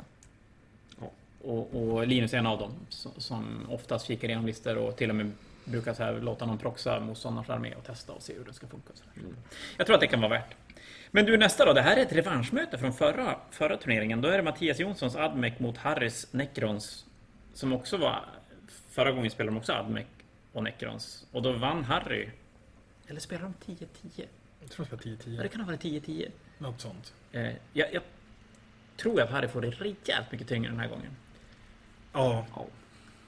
Ja. 1.00 1.12
Och, 1.42 1.76
och 1.76 2.08
Linus 2.08 2.34
är 2.34 2.38
en 2.38 2.48
av 2.48 2.60
dem 2.60 2.72
som, 3.18 3.68
oftast 3.70 4.08
kikar 4.08 4.28
igenom 4.28 4.46
listor 4.46 4.78
och 4.78 4.96
till 4.96 5.10
och 5.10 5.16
med 5.16 5.32
brukar 5.66 5.94
så 5.94 6.04
här 6.04 6.14
låta 6.14 6.46
någon 6.46 6.58
proxa 6.58 7.00
motståndarens 7.00 7.50
armé 7.50 7.76
och 7.76 7.84
testa 7.84 8.14
och 8.14 8.22
se 8.22 8.34
hur 8.34 8.46
det 8.46 8.54
ska 8.54 8.68
funka. 8.68 8.94
Mm. 9.16 9.36
Jag 9.78 9.86
tror 9.86 9.94
att 9.94 10.02
det 10.02 10.08
kan 10.08 10.22
vara 10.22 10.30
värt. 10.30 10.56
Men 11.12 11.26
du, 11.26 11.38
nästa 11.38 11.66
då. 11.66 11.74
Det 11.74 11.82
här 11.82 11.98
är 11.98 12.02
ett 12.02 12.14
revanschmöte 12.14 12.78
från 12.78 12.94
förra, 12.94 13.40
förra 13.52 13.78
turneringen. 13.78 14.22
Då 14.22 14.30
är 14.30 14.38
det 14.38 14.44
Mattias 14.44 14.80
Jonssons 14.80 15.16
Admec 15.16 15.60
mot 15.60 15.78
Harrys 15.78 16.34
Necrons. 16.34 17.06
Som 17.54 17.74
också 17.74 17.98
var... 17.98 18.26
Förra 18.90 19.12
gången 19.12 19.32
spelade 19.32 19.56
de 19.56 19.58
också 19.58 19.74
Admec 19.74 20.06
och 20.54 20.64
Necrons. 20.64 21.26
Och 21.32 21.42
då 21.42 21.52
vann 21.52 21.84
Harry. 21.84 22.30
Eller 23.08 23.20
spelade 23.20 23.54
de 23.66 23.74
10-10? 23.74 24.26
Jag 24.64 24.72
tror 24.72 24.84
att 24.84 24.90
det 24.90 25.06
var 25.08 25.14
Ja, 25.36 25.42
det 25.44 25.48
10-10. 25.48 25.52
kan 25.52 25.62
ha 25.62 25.68
varit 25.68 25.84
10-10. 25.84 26.28
Något 26.58 26.82
sånt. 26.82 27.14
Eh, 27.32 27.42
jag, 27.74 27.94
jag 27.94 28.02
tror 28.98 29.22
att 29.22 29.30
Harry 29.30 29.48
får 29.48 29.62
det 29.62 29.70
rejält 29.70 30.32
mycket 30.32 30.48
tyngre 30.48 30.70
den 30.70 30.80
här 30.80 30.88
gången. 30.88 31.12
Ja, 32.14 32.46
Ja. 32.56 32.66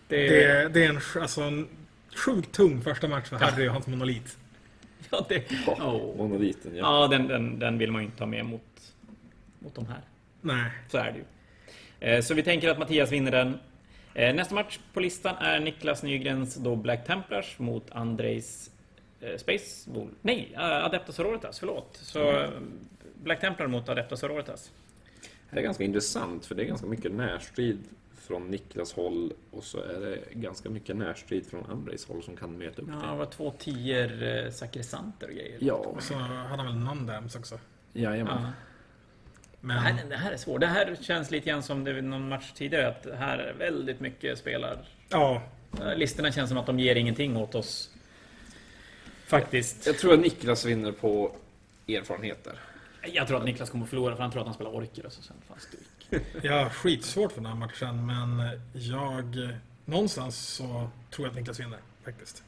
Det, 0.08 0.30
det, 0.30 0.70
det 0.70 0.86
är 0.86 0.90
en, 0.90 1.00
alltså, 1.22 1.42
en 1.42 1.68
sjukt 2.16 2.52
tung 2.52 2.82
första 2.82 3.08
match 3.08 3.30
för 3.30 3.36
Harry 3.38 3.68
och 3.68 3.74
hans 3.74 3.88
monolit. 3.88 4.38
ja, 5.12 5.26
det, 5.30 5.52
oh. 5.68 6.18
monoliten, 6.18 6.76
ja. 6.76 7.02
ja 7.02 7.08
den, 7.08 7.28
den, 7.28 7.60
den 7.60 7.78
vill 7.78 7.92
man 7.92 8.02
ju 8.02 8.06
inte 8.06 8.18
ta 8.18 8.26
med 8.26 8.46
mot, 8.46 8.94
mot 9.60 9.76
de 9.76 9.86
här. 9.88 10.02
Nej. 10.42 10.72
Så 10.88 10.98
är 10.98 11.12
det 11.12 11.18
ju. 11.18 11.26
Eh, 12.10 12.22
Så 12.22 12.34
vi 12.34 12.44
tänker 12.44 12.70
att 12.70 12.80
Mattias 12.80 13.12
vinner 13.12 13.32
den. 13.32 13.60
Eh, 14.14 14.36
Nästa 14.36 14.56
match 14.56 14.80
på 14.94 15.00
listan 15.00 15.36
är 15.38 15.60
Niklas 15.60 16.04
Nygrens 16.04 16.56
då 16.56 16.76
Black 16.76 17.06
Templars 17.08 17.60
mot 17.60 17.92
Andrejs 17.92 18.72
Space 19.38 19.90
Bull. 19.92 20.10
Nej, 20.22 20.52
eh, 20.54 20.62
Adeptus 20.86 21.16
Sororitas, 21.16 21.60
förlåt. 21.60 21.90
Så 22.02 22.32
eh, 22.32 22.50
Black 23.24 23.42
Templar 23.42 23.68
mot 23.68 23.90
Adeptus 23.90 24.20
Sororitas. 24.20 24.72
Det 25.52 25.60
är 25.60 25.64
ganska 25.64 25.84
intressant 25.84 26.46
för 26.46 26.56
det 26.56 26.64
är 26.64 26.68
ganska 26.68 26.88
mycket 26.88 27.12
närstrid 27.12 27.80
från 28.18 28.52
Niklas 28.52 28.94
håll 28.94 29.34
och 29.52 29.64
så 29.64 29.78
är 29.84 30.00
det 30.00 30.20
ganska 30.40 30.70
mycket 30.70 30.96
närstrid 30.96 31.46
från 31.48 31.66
Ambrays 31.72 32.06
håll 32.08 32.24
som 32.24 32.38
kan 32.38 32.58
möta 32.58 32.82
upp 32.82 32.88
Ja, 32.92 33.00
det 33.06 33.12
det. 33.12 33.18
var 33.18 33.26
två 33.26 33.52
tior 33.52 34.24
eh, 34.24 34.50
sakrisanter 34.52 35.28
och 35.28 35.34
grejer. 35.34 35.58
Ja, 35.62 35.74
Och 35.74 36.04
så 36.04 36.14
hade 36.14 36.64
han 36.64 36.66
väl 36.66 36.76
non-dams 36.88 37.38
också. 37.40 37.60
jajamän. 37.94 38.38
Ja. 38.44 38.52
Men 39.62 39.76
Det, 39.76 39.82
här, 39.82 40.10
det 40.10 40.16
här 40.16 40.32
är 40.32 40.38
svårt. 40.38 40.62
Det 40.62 40.68
här 40.68 40.96
känns 41.02 41.32
lite 41.32 41.50
grann 41.50 41.64
som 41.64 41.84
det 41.84 41.94
var 41.94 42.02
någon 42.02 42.30
match 42.30 42.52
tidigare, 42.56 42.88
att 42.88 43.04
det 43.04 43.16
här 43.16 43.38
är 43.38 43.54
väldigt 43.54 44.00
mycket 44.00 44.38
spelar. 44.38 44.78
ja, 45.10 45.42
Eh, 45.82 45.96
Listorna 45.98 46.32
känns 46.32 46.50
som 46.50 46.58
att 46.58 46.66
de 46.66 46.80
ger 46.80 46.96
ingenting 46.96 47.38
åt 47.38 47.56
oss. 47.56 47.90
Faktiskt. 49.28 49.86
Jag 49.86 49.98
tror 49.98 50.14
att 50.14 50.20
Niklas 50.20 50.66
vinner 50.66 50.92
på 50.92 51.36
erfarenheter. 51.88 52.60
Jag 53.14 53.28
tror 53.28 53.38
att 53.38 53.46
Niklas 53.46 53.70
kommer 53.70 53.84
att 53.84 53.90
förlora 53.90 54.16
för 54.16 54.22
han 54.24 54.32
tror 54.32 54.42
att 54.42 54.48
han 54.48 54.56
spelar 54.56 54.72
orker 54.76 55.06
och 55.06 55.12
så 55.14 55.22
sen 55.22 55.36
fan 55.48 55.58
stryk. 55.60 56.24
jag 56.42 56.64
har 56.64 56.70
skitsvårt 56.70 57.32
för 57.32 57.42
den 57.42 57.52
här 57.52 57.56
matchen, 57.60 58.06
men 58.06 58.60
jag... 58.74 59.50
Någonstans 59.86 60.38
så 60.48 60.90
tror 61.12 61.28
jag 61.28 61.30
att 61.30 61.36
Niklas 61.36 61.60
vinner, 61.60 61.80
faktiskt. 62.06 62.44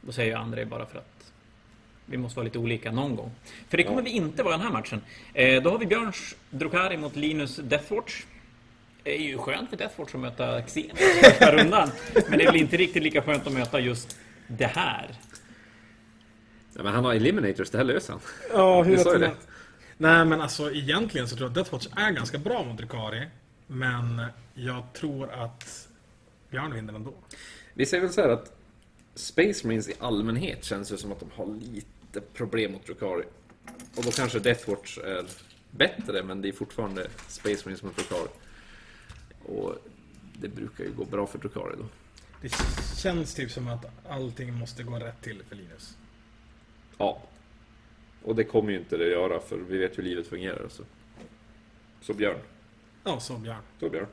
Då 0.00 0.12
säger 0.12 0.32
jag 0.32 0.40
André 0.40 0.64
bara 0.64 0.86
för 0.86 0.98
att 0.98 1.32
vi 2.06 2.16
måste 2.16 2.36
vara 2.36 2.44
lite 2.44 2.58
olika 2.58 2.92
någon 2.92 3.16
gång. 3.16 3.30
För 3.68 3.76
det 3.76 3.82
kommer 3.82 3.98
Ja. 4.00 4.04
vi 4.04 4.10
inte 4.10 4.42
vara 4.42 4.56
den 4.56 4.66
här 4.66 4.72
matchen. 4.72 5.00
Eh, 5.34 5.62
då 5.62 5.70
har 5.70 5.78
vi 5.78 5.86
Björns 5.86 6.34
Drukari 6.50 6.96
mot 6.96 7.16
Linus 7.16 7.56
Deathwatch. 7.56 8.22
Det 9.02 9.16
är 9.16 9.22
ju 9.22 9.38
skönt 9.38 9.70
för 9.70 9.76
Deathwatch 9.76 10.14
att 10.14 10.20
möta 10.20 10.62
Xenos 10.62 11.00
i 11.00 11.04
första 11.24 11.52
rundan. 11.56 11.90
Men 12.28 12.38
det 12.38 12.44
är 12.44 12.52
väl 12.52 12.60
inte 12.60 12.76
riktigt 12.76 13.02
lika 13.02 13.22
skönt 13.22 13.46
att 13.46 13.52
möta 13.52 13.80
just 13.80 14.16
det 14.46 14.66
här. 14.66 15.10
Ja, 16.74 16.82
men 16.82 16.94
han 16.94 17.04
har 17.04 17.14
eliminators, 17.14 17.70
det 17.70 17.78
här 17.78 17.84
löser 17.84 18.12
han. 18.12 18.22
Ja, 18.52 18.82
hur 18.82 18.96
sa 19.04 19.12
ju 19.12 19.18
det. 19.18 19.34
Nej, 19.96 20.24
men 20.24 20.40
alltså 20.40 20.72
egentligen 20.72 21.28
så 21.28 21.36
tror 21.36 21.44
jag 21.44 21.50
att 21.50 21.54
Deathwatch 21.54 21.86
är 21.96 22.10
ganska 22.10 22.38
bra 22.38 22.64
mot 22.64 22.78
Drukari. 22.78 23.28
Men 23.66 24.22
jag 24.54 24.92
tror 24.92 25.30
att 25.32 25.88
Björn 26.50 26.74
vinner 26.74 26.94
ändå. 26.94 27.14
Vi 27.74 27.86
säger 27.86 28.02
väl 28.02 28.12
så 28.12 28.20
här 28.20 28.28
att 28.28 28.56
Space 29.14 29.66
Marines 29.66 29.88
i 29.88 29.94
allmänhet 29.98 30.64
känns 30.64 30.88
det 30.88 30.98
som 30.98 31.12
att 31.12 31.20
de 31.20 31.30
har 31.34 31.46
lite 31.46 32.20
problem 32.34 32.72
mot 32.72 32.86
Drukari. 32.86 33.24
Och 33.96 34.04
då 34.04 34.10
kanske 34.10 34.38
Deathwatch 34.38 34.98
är 34.98 35.24
bättre, 35.70 36.22
men 36.22 36.42
det 36.42 36.48
är 36.48 36.52
fortfarande 36.52 37.06
Space 37.28 37.62
Marines 37.64 37.82
mot 37.82 37.96
Drukari. 37.96 38.28
Och 39.44 39.74
det 40.32 40.48
brukar 40.48 40.84
ju 40.84 40.92
gå 40.92 41.04
bra 41.04 41.26
för 41.26 41.38
Drukari 41.38 41.74
då. 41.78 41.84
Det 42.42 42.54
känns 42.96 43.34
typ 43.34 43.50
som 43.50 43.68
att 43.68 43.84
allting 44.08 44.54
måste 44.54 44.82
gå 44.82 44.98
rätt 44.98 45.22
till 45.22 45.42
för 45.48 45.56
Linus. 45.56 45.96
Ja. 46.98 47.18
Och 48.24 48.34
det 48.34 48.44
kommer 48.44 48.72
ju 48.72 48.78
inte 48.78 48.96
det 48.96 49.08
göra, 49.08 49.40
för 49.40 49.56
vi 49.56 49.78
vet 49.78 49.98
hur 49.98 50.02
livet 50.02 50.26
fungerar. 50.26 50.68
Så, 50.68 50.82
så 52.00 52.14
Björn. 52.14 52.38
Ja, 53.04 53.20
så 53.20 53.38
Björn. 53.38 53.62
Så 53.80 53.88
Björn. 53.88 54.06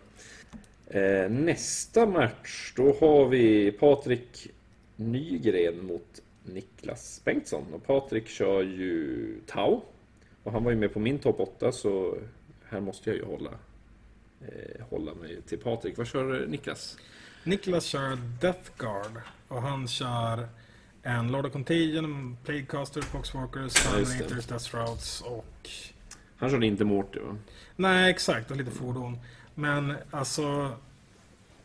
Eh, 0.87 1.29
nästa 1.29 2.05
match, 2.05 2.73
då 2.75 2.95
har 2.99 3.27
vi 3.27 3.71
Patrik 3.71 4.47
Nygren 4.95 5.85
mot 5.85 6.21
Niklas 6.43 7.21
Bengtsson. 7.25 7.73
Och 7.73 7.85
Patrik 7.85 8.27
kör 8.27 8.61
ju 8.61 9.35
Tau. 9.47 9.81
Och 10.43 10.51
han 10.51 10.63
var 10.63 10.71
ju 10.71 10.77
med 10.77 10.93
på 10.93 10.99
min 10.99 11.19
topp 11.19 11.39
8, 11.39 11.71
så 11.71 12.17
här 12.65 12.79
måste 12.79 13.09
jag 13.09 13.17
ju 13.17 13.25
hålla, 13.25 13.51
eh, 14.41 14.85
hålla 14.89 15.13
mig 15.13 15.41
till 15.41 15.57
Patrik. 15.57 15.97
Vad 15.97 16.07
kör 16.07 16.47
Niklas? 16.47 16.97
Niklas 17.43 17.85
kör 17.85 18.17
Death 18.41 18.71
Guard 18.77 19.21
och 19.47 19.61
han 19.61 19.87
kör 19.87 20.47
en 21.03 21.31
Lord 21.31 21.45
of 21.45 21.51
Contagion, 21.51 22.37
Plaguecaster, 22.43 23.03
Ja, 23.13 23.19
just 23.59 23.75
det. 23.75 23.89
Terminators, 23.89 24.45
Death 24.45 24.65
Shrouds 24.65 25.21
och... 25.21 25.69
Han 26.37 26.49
körde 26.49 26.65
inte 26.65 26.85
Morty 26.85 27.19
va? 27.19 27.37
Nej, 27.75 28.11
exakt. 28.11 28.51
Och 28.51 28.57
lite 28.57 28.71
fordon. 28.71 29.17
Men 29.55 29.95
alltså... 30.11 30.71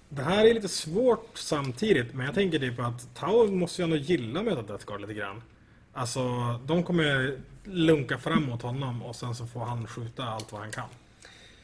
Det 0.08 0.22
här 0.22 0.44
är 0.44 0.54
lite 0.54 0.68
svårt 0.68 1.30
samtidigt, 1.34 2.14
men 2.14 2.26
jag 2.26 2.34
tänker 2.34 2.58
typ 2.58 2.80
att 2.80 3.14
Tau 3.14 3.50
måste 3.50 3.82
ju 3.82 3.84
ändå 3.84 3.96
gilla 3.96 4.42
möta 4.42 4.62
Death 4.62 4.86
Guard 4.86 5.00
lite 5.00 5.14
grann. 5.14 5.42
Alltså, 5.92 6.20
de 6.66 6.82
kommer 6.82 7.38
lunka 7.64 8.18
framåt 8.18 8.62
honom 8.62 9.02
och 9.02 9.16
sen 9.16 9.34
så 9.34 9.46
får 9.46 9.60
han 9.60 9.86
skjuta 9.86 10.24
allt 10.24 10.52
vad 10.52 10.60
han 10.60 10.70
kan. 10.70 10.88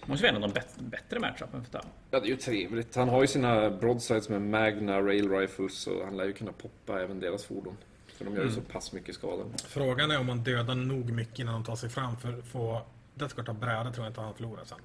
Måste 0.07 0.27
vara 0.27 0.37
en 0.37 0.45
av 0.45 0.53
de 0.53 0.61
bättre 0.85 1.19
matchupen 1.21 1.65
för 1.65 1.71
Tau. 1.73 1.81
Ja, 2.11 2.21
det 2.21 2.27
är 2.27 2.31
ju 2.31 2.37
trevligt. 2.37 2.97
Han 2.97 3.09
har 3.09 3.21
ju 3.21 3.27
sina 3.27 3.71
broadsides 3.71 4.29
med 4.29 4.43
Magna 4.43 5.01
Rail 5.01 5.31
Rifles 5.31 5.87
och 5.87 6.05
han 6.05 6.17
lär 6.17 6.25
ju 6.25 6.33
kunna 6.33 6.53
poppa 6.53 7.01
även 7.03 7.21
deras 7.21 7.45
fordon. 7.45 7.77
För 8.17 8.25
de 8.25 8.35
gör 8.35 8.45
ju 8.45 8.51
så 8.51 8.61
pass 8.61 8.93
mycket 8.93 9.15
skada. 9.15 9.45
Frågan 9.69 10.11
är 10.11 10.19
om 10.21 10.27
man 10.27 10.39
dödar 10.45 10.75
nog 10.75 11.11
mycket 11.13 11.39
innan 11.39 11.55
de 11.55 11.65
tar 11.65 11.77
sig 11.77 11.91
fram 11.91 12.17
för 12.17 12.39
att 12.39 12.45
få 12.47 12.83
Death 13.15 13.35
Guard 13.35 13.47
ta 13.47 13.53
bräda 13.53 13.93
tror 13.93 14.05
jag 14.07 14.11
inte 14.11 14.21
han 14.21 14.35
förlorar 14.35 14.65
sen. 14.65 14.79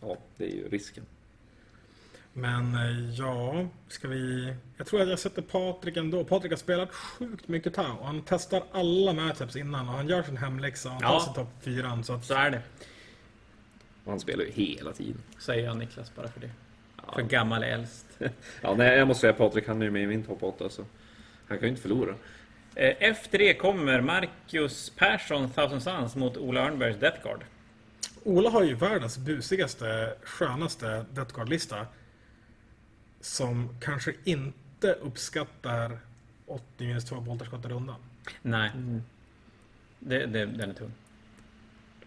Ja, 0.00 0.16
det 0.36 0.44
är 0.44 0.54
ju 0.56 0.68
risken. 0.68 1.04
Men 2.32 2.74
eh, 2.74 3.10
ja, 3.14 3.66
ska 3.88 4.08
vi... 4.08 4.54
Jag 4.76 4.86
tror 4.86 5.02
att 5.02 5.08
jag 5.08 5.18
sätter 5.18 5.42
Patrik 5.42 5.96
ändå. 5.96 6.24
Patrik 6.24 6.52
har 6.52 6.56
spelat 6.56 6.92
sjukt 6.94 7.48
mycket 7.48 7.74
Tau. 7.74 8.02
Han 8.02 8.22
testar 8.26 8.62
alla 8.72 9.12
matchups 9.12 9.56
innan 9.56 9.88
och 9.88 9.94
han 9.94 10.08
gör 10.08 10.22
sin 10.22 10.36
hemläxa. 10.36 10.88
Han 10.90 11.00
tar 11.00 11.08
Ja. 11.12 11.20
sig 11.24 11.34
topp 11.34 11.48
fyran. 11.60 12.04
Så 12.04 12.12
att, 12.12 12.24
Så 12.24 12.34
är 12.34 12.50
det. 12.50 12.62
Och 14.04 14.10
han 14.10 14.20
spelar 14.20 14.44
ju 14.44 14.50
hela 14.50 14.92
tiden. 14.92 15.22
Säger 15.38 15.64
jag 15.64 15.76
Niklas 15.78 16.14
bara 16.14 16.28
för 16.28 16.40
det. 16.40 16.50
Ja. 17.06 17.12
För 17.14 17.22
gammal 17.22 17.62
är 17.62 17.66
äldst. 17.66 18.06
Ja, 18.62 18.74
nej, 18.74 18.98
jag 18.98 19.08
måste 19.08 19.20
säga 19.20 19.32
Patrik, 19.32 19.68
han 19.68 19.80
är 19.82 19.84
ju 19.86 19.90
med 19.90 20.02
i 20.02 20.06
min 20.06 20.24
topp 20.24 20.42
8 20.42 20.68
så 20.68 20.84
han 21.48 21.58
kan 21.58 21.66
ju 21.66 21.68
inte 21.70 21.82
förlora. 21.82 22.14
Eh, 22.74 22.96
Efter 22.98 23.38
det 23.38 23.54
kommer 23.54 24.00
Marcus 24.00 24.90
Persson, 24.96 25.50
Thousand 25.50 25.82
Suns, 25.82 26.16
mot 26.16 26.36
Ola 26.36 26.60
Örnbergs 26.66 26.96
Death 26.96 27.22
Guard. 27.22 27.44
Ola 28.24 28.50
har 28.50 28.62
ju 28.62 28.74
världens 28.74 29.18
busigaste, 29.18 30.14
skönaste 30.22 31.04
Death 31.12 31.34
Guard-lista. 31.34 31.86
Som 33.20 33.76
kanske 33.80 34.14
inte 34.24 34.92
uppskattar 34.92 35.98
80 36.46 36.62
minus 36.78 37.04
2 37.04 37.20
boltarskott 37.20 37.64
i 37.64 37.68
rundan. 37.68 37.96
Nej. 38.42 38.70
Det, 39.98 40.26
det, 40.26 40.46
den 40.46 40.70
är 40.70 40.74
tung. 40.74 40.92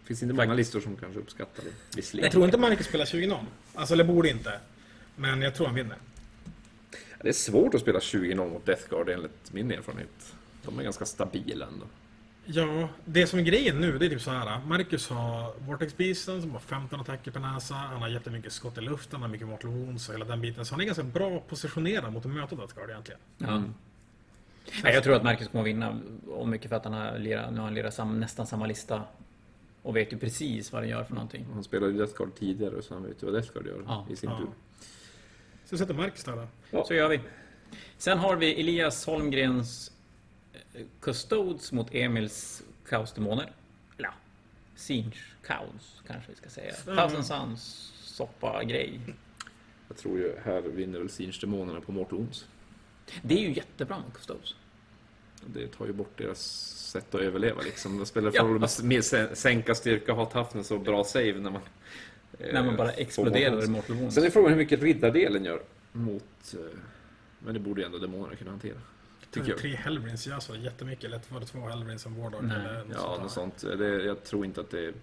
Det 0.05 0.07
finns 0.07 0.23
inte 0.23 0.35
många 0.35 0.53
listor 0.53 0.79
som 0.79 0.95
kanske 0.95 1.19
uppskattar 1.19 1.63
det. 1.63 2.13
Jag 2.13 2.31
tror 2.31 2.45
inte 2.45 2.57
Marcus 2.57 2.87
spelar 2.87 3.05
20-0. 3.05 3.37
Alltså, 3.75 3.93
eller 3.93 4.03
borde 4.03 4.29
inte. 4.29 4.59
Men 5.15 5.41
jag 5.41 5.55
tror 5.55 5.65
han 5.65 5.75
vinner. 5.75 5.97
Det 7.21 7.29
är 7.29 7.33
svårt 7.33 7.73
att 7.73 7.81
spela 7.81 7.99
20-0 7.99 8.35
mot 8.35 8.65
Death 8.65 8.89
Guard 8.89 9.09
enligt 9.09 9.53
min 9.53 9.71
erfarenhet. 9.71 10.35
De 10.65 10.79
är 10.79 10.83
ganska 10.83 11.05
stabila 11.05 11.65
ändå. 11.65 11.85
Ja, 12.45 12.89
det 13.05 13.27
som 13.27 13.39
är 13.39 13.43
grejen 13.43 13.81
nu, 13.81 13.97
det 13.97 14.05
är 14.05 14.09
typ 14.09 14.21
så 14.21 14.31
här. 14.31 14.59
Marcus 14.65 15.09
har 15.09 15.53
Vortex 15.59 15.97
Beasten 15.97 16.41
som 16.41 16.51
har 16.51 16.59
15 16.59 16.99
attacker 16.99 17.31
per 17.31 17.39
näsa. 17.39 17.73
Han 17.73 18.01
har 18.01 18.07
jättemycket 18.09 18.53
skott 18.53 18.77
i 18.77 18.81
luften, 18.81 19.11
han 19.11 19.21
har 19.21 19.29
mycket 19.29 19.47
mortal 19.47 19.71
wounds 19.71 20.09
och 20.09 20.15
hela 20.15 20.25
den 20.25 20.41
biten. 20.41 20.65
Så 20.65 20.73
han 20.73 20.81
är 20.81 20.85
ganska 20.85 21.03
bra 21.03 21.39
positionerad 21.39 22.13
mot 22.13 22.25
att 22.25 22.31
möta 22.31 22.55
Death 22.55 22.75
Guard 22.75 22.89
egentligen. 22.89 23.19
Ja. 23.37 23.63
Nej, 24.83 24.93
jag 24.93 25.03
tror 25.03 25.15
att 25.15 25.23
Marcus 25.23 25.47
kommer 25.47 25.61
att 25.61 25.67
vinna. 25.67 25.99
Och 26.27 26.47
mycket 26.47 26.69
för 26.69 26.75
att 26.75 26.83
han 26.83 26.93
har 26.93 27.17
lirat, 27.17 27.51
nu 27.51 27.57
har 27.57 27.65
han 27.65 27.73
lirat 27.73 27.93
sam, 27.93 28.19
nästan 28.19 28.47
samma 28.47 28.65
lista. 28.65 29.03
Och 29.85 29.95
vet 29.95 30.13
ju 30.13 30.17
precis 30.17 30.71
vad 30.71 30.81
den 30.81 30.89
gör 30.89 31.03
för 31.03 31.13
någonting. 31.13 31.45
Han 31.53 31.63
spelade 31.63 31.91
ju 31.91 31.97
Death 31.97 32.13
Guard 32.17 32.35
tidigare 32.35 32.81
så 32.81 32.93
han 32.93 33.03
vet 33.03 33.23
ju 33.23 33.25
vad 33.25 33.35
Death 33.35 33.53
Guard 33.53 33.67
gör 33.67 33.83
Ja. 33.87 34.07
i 34.11 34.15
sin 34.15 34.29
Ja. 34.29 34.37
tur. 34.37 34.47
Så 35.65 35.77
sätter 35.77 35.93
Marcus 35.93 36.23
där 36.23 36.47
då. 36.71 36.85
Så 36.85 36.93
gör 36.93 37.09
vi. 37.09 37.19
Sen 37.97 38.17
har 38.17 38.35
vi 38.35 38.59
Elias 38.59 39.05
Holmgrens 39.05 39.91
eh, 40.73 40.81
Custodes 40.99 41.71
mot 41.71 41.87
Emils 41.95 42.63
Kaosdemoner. 42.89 43.51
Eller 43.97 44.07
ja, 44.07 44.13
Sinch 44.75 45.33
Kaos 45.43 46.01
kanske 46.07 46.31
vi 46.31 46.35
ska 46.37 46.49
säga. 46.49 46.73
Mm. 46.87 46.97
Thousand 46.97 47.25
Suns 47.25 47.93
soppa-grej. 48.03 48.99
Jag 49.87 49.97
tror 49.97 50.17
ju 50.19 50.35
här 50.43 50.61
vinner 50.61 50.99
väl 50.99 51.07
Sinch-demonerna 51.09 51.81
på 51.81 51.91
Mortal 51.91 52.17
Wounds. 52.17 52.45
Det 53.21 53.35
är 53.35 53.47
ju 53.47 53.53
jättebra 53.53 53.97
med 54.05 54.13
Custodes. 54.13 54.55
Det 55.53 55.67
tar 55.67 55.85
ju 55.85 55.93
bort 55.93 56.17
deras 56.17 56.41
sätt 56.91 57.15
att 57.15 57.21
överleva 57.21 57.61
liksom. 57.61 57.99
Det 57.99 58.05
spelar 58.05 58.31
Ja. 58.35 58.41
för 58.41 58.49
roll 58.49 58.59
med 58.59 58.69
med 58.83 58.99
sä- 59.01 59.33
sänka 59.35 59.75
styrka, 59.75 60.13
ha 60.13 60.25
toughness 60.25 60.71
och 60.71 60.79
bra 60.79 61.03
save 61.03 61.33
när 61.33 61.51
man... 61.51 61.61
eh, 62.39 62.53
När 62.53 62.63
man 62.63 62.75
bara 62.75 62.91
exploderar 62.91 63.63
i. 63.63 63.67
Mortal 63.67 63.95
Wounds. 63.95 64.15
Sen 64.15 64.23
är 64.23 64.29
frågan 64.29 64.49
hur 64.51 64.57
mycket 64.57 64.81
riddardelen 64.81 65.45
gör 65.45 65.61
mot... 65.91 66.23
eh, 66.53 66.59
Men 67.39 67.53
det 67.53 67.59
borde 67.59 67.81
ju 67.81 67.85
ändå 67.85 67.97
demonerna 67.97 68.35
kunna 68.35 68.51
hantera. 68.51 68.77
Tycker 69.31 69.49
jag. 69.49 69.57
Tre 69.57 69.75
Hellbrins 69.75 70.27
gör 70.27 70.39
så 70.39 70.55
jättemycket. 70.55 71.03
Eller 71.05 71.21
var 71.29 71.39
det 71.39 71.45
två 71.45 71.59
Hellbrins 71.59 72.01
som 72.01 72.21
Wardog? 72.21 72.43
Nej. 72.43 72.57
Eller 72.57 72.77
något 72.83 72.87
Ja, 72.93 72.97
sånt 72.97 73.21
något 73.21 73.31
sånt. 73.61 73.79
Det, 73.79 74.03
jag 74.03 74.23
tror 74.23 74.45
inte 74.45 74.61
att 74.61 74.71
det 74.71 74.85
är... 74.85 74.93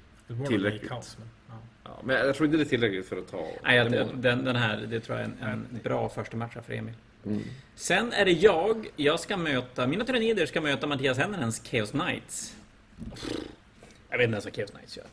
Tillräckligt. 0.48 0.88
kaos, 0.88 1.16
men, 1.18 1.28
ja. 1.48 1.54
Ja, 1.84 2.00
men 2.04 2.16
jag 2.16 2.34
tror 2.36 2.44
inte 2.46 2.56
det 2.56 2.62
är 2.62 2.68
tillräckligt 2.68 3.06
för 3.06 3.16
att 3.16 3.28
ta 3.30 3.48
Nej, 3.62 3.76
jag, 3.76 4.08
den, 4.16 4.44
den 4.44 4.56
här, 4.56 4.86
det 4.90 5.00
tror 5.00 5.18
jag 5.18 5.26
är 5.28 5.30
en, 5.30 5.66
en 5.72 5.80
bra 5.82 6.08
första 6.08 6.36
match 6.36 6.56
för 6.66 6.72
Emil. 6.72 6.94
Mm. 7.26 7.42
Sen 7.74 8.12
är 8.12 8.24
det 8.24 8.32
jag. 8.32 8.86
Jag 8.96 9.20
ska 9.20 9.36
möta, 9.36 9.86
mina 9.86 10.04
tyrannider 10.04 10.46
ska 10.46 10.60
möta 10.60 10.86
Mattias 10.86 11.18
Hennenens 11.18 11.62
Chaos 11.64 11.90
Knights. 11.90 12.56
Jag 14.10 14.18
vet 14.18 14.24
inte 14.24 14.34
ens 14.34 14.44
vad 14.44 14.54
Chaos 14.56 14.70
Knights 14.70 14.96
gör. 14.96 15.06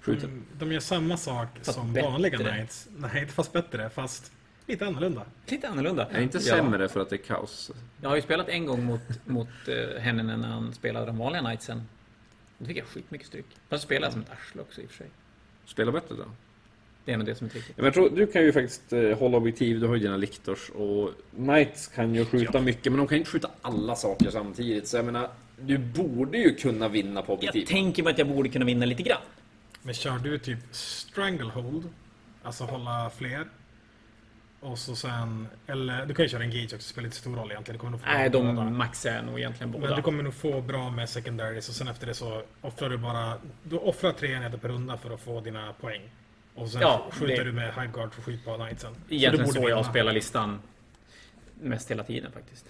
Skjuten. 0.00 0.30
Mm, 0.30 0.44
De 0.58 0.72
gör 0.72 0.80
samma 0.80 1.16
sak 1.16 1.48
Fast 1.62 1.72
som 1.78 1.92
bättre. 1.92 2.10
vanliga 2.10 2.38
Knights. 2.38 2.88
Nej, 2.96 3.20
inte 3.22 3.32
fast 3.34 3.52
bättre. 3.52 3.90
Fast 3.90 4.32
lite 4.66 4.86
annorlunda. 4.86 5.22
Lite 5.46 5.68
annorlunda. 5.68 6.08
Är 6.10 6.20
inte 6.20 6.38
Ja. 6.38 6.42
sämre 6.56 6.88
för 6.88 7.00
att 7.00 7.10
det 7.10 7.16
är 7.16 7.24
kaos. 7.24 7.70
Jag 8.02 8.08
har 8.08 8.16
ju 8.16 8.22
spelat 8.22 8.48
en 8.48 8.66
gång 8.66 8.84
mot, 8.84 9.00
mot 9.24 9.48
uh, 9.68 9.98
Hennenen 9.98 10.40
när 10.40 10.48
han 10.48 10.72
spelade 10.74 11.06
de 11.06 11.18
vanliga 11.18 11.42
Knightsen. 11.42 11.82
Då 12.58 12.66
fick 12.66 12.76
jag 12.76 12.86
skitmycket 12.86 13.26
stryk. 13.26 13.46
Fast 13.68 13.84
spelade 13.84 14.06
jag 14.06 14.12
som 14.12 14.22
ett 14.22 14.30
arsle 14.32 14.60
också 14.62 14.80
i 14.80 14.86
och 14.86 14.90
för 14.90 14.96
sig. 14.96 15.06
Spela 15.66 15.92
bättre 15.92 16.14
då. 16.16 16.24
Det 17.04 17.12
är 17.12 17.16
nog 17.16 17.26
det 17.26 17.34
som 17.34 17.46
är 17.46 17.50
tricket. 17.50 17.68
Ja, 17.68 17.74
men 17.76 17.84
jag 17.84 17.94
tror, 17.94 18.10
du 18.10 18.26
kan 18.26 18.42
ju 18.42 18.52
faktiskt 18.52 18.92
eh, 18.92 19.18
hålla 19.18 19.36
objektiv, 19.36 19.80
du 19.80 19.86
har 19.86 19.94
ju 19.94 20.00
dina 20.00 20.16
liktors 20.16 20.70
och 20.70 21.10
Knights 21.36 21.86
kan 21.88 22.14
ju 22.14 22.24
skjuta 22.24 22.60
mycket 22.60 22.92
men 22.92 22.98
de 22.98 23.06
kan 23.08 23.16
ju 23.16 23.20
inte 23.20 23.30
skjuta 23.30 23.50
alla 23.62 23.96
saker 23.96 24.30
samtidigt. 24.30 24.88
Så 24.88 24.96
jag 24.96 25.04
menar, 25.04 25.28
du 25.60 25.78
borde 25.78 26.38
ju 26.38 26.54
kunna 26.54 26.88
vinna 26.88 27.22
på 27.22 27.32
Jag 27.32 27.38
objektiv. 27.38 27.66
tänker 27.66 28.02
mig 28.02 28.12
att 28.12 28.18
jag 28.18 28.28
borde 28.28 28.48
kunna 28.48 28.64
vinna 28.64 28.86
lite 28.86 29.02
grann. 29.02 29.20
Men 29.82 29.94
kör 29.94 30.18
du 30.18 30.38
typ 30.38 30.58
stranglehold, 30.70 31.84
alltså 32.42 32.64
hålla 32.64 33.10
fler. 33.16 33.44
Och 34.60 34.78
så 34.78 34.96
sen, 34.96 35.48
eller 35.66 36.06
du 36.06 36.14
kan 36.14 36.24
ju 36.24 36.28
köra 36.28 36.42
engage 36.42 36.64
också, 36.64 36.76
det 36.76 36.82
spelar 36.82 37.06
inte 37.06 37.16
stor 37.16 37.36
roll 37.36 37.50
egentligen. 37.50 37.76
Du 37.76 37.80
kommer 37.80 37.90
nog 37.90 38.00
få 38.00 38.06
Nej, 38.06 38.30
båda. 38.30 38.52
de 38.52 38.76
maxar 38.76 39.10
jag 39.10 39.24
nog 39.24 39.38
egentligen 39.38 39.72
båda. 39.72 39.86
Men 39.86 39.96
du 39.96 40.02
kommer 40.02 40.22
nog 40.22 40.34
få 40.34 40.60
bra 40.60 40.90
med 40.90 41.08
secondaries 41.08 41.68
och 41.68 41.74
sen 41.74 41.88
efter 41.88 42.06
det 42.06 42.14
så 42.14 42.42
offrar 42.60 42.88
du 42.88 42.96
bara, 42.98 43.34
du 43.62 43.76
offrar 43.76 44.12
tre 44.12 44.32
enheter 44.32 44.58
per 44.58 44.68
runda 44.68 44.96
för 44.96 45.14
att 45.14 45.20
få 45.20 45.40
dina 45.40 45.72
poäng. 45.80 46.02
Och 46.54 46.68
sen 46.70 46.80
Ja, 46.80 47.06
skjuter 47.12 47.36
det- 47.36 47.44
du 47.44 47.52
med 47.52 47.74
high 47.74 47.92
guard 47.92 48.14
för 48.14 48.22
skit 48.22 48.44
på 48.44 48.54
knightsen. 48.56 48.94
Egentligen 49.08 49.46
du 49.46 49.52
så, 49.52 49.60
borde 49.60 49.70
jag 49.70 49.86
spelar 49.86 50.12
listan 50.12 50.58
mest 51.60 51.90
hela 51.90 52.04
tiden 52.04 52.32
faktiskt. 52.32 52.66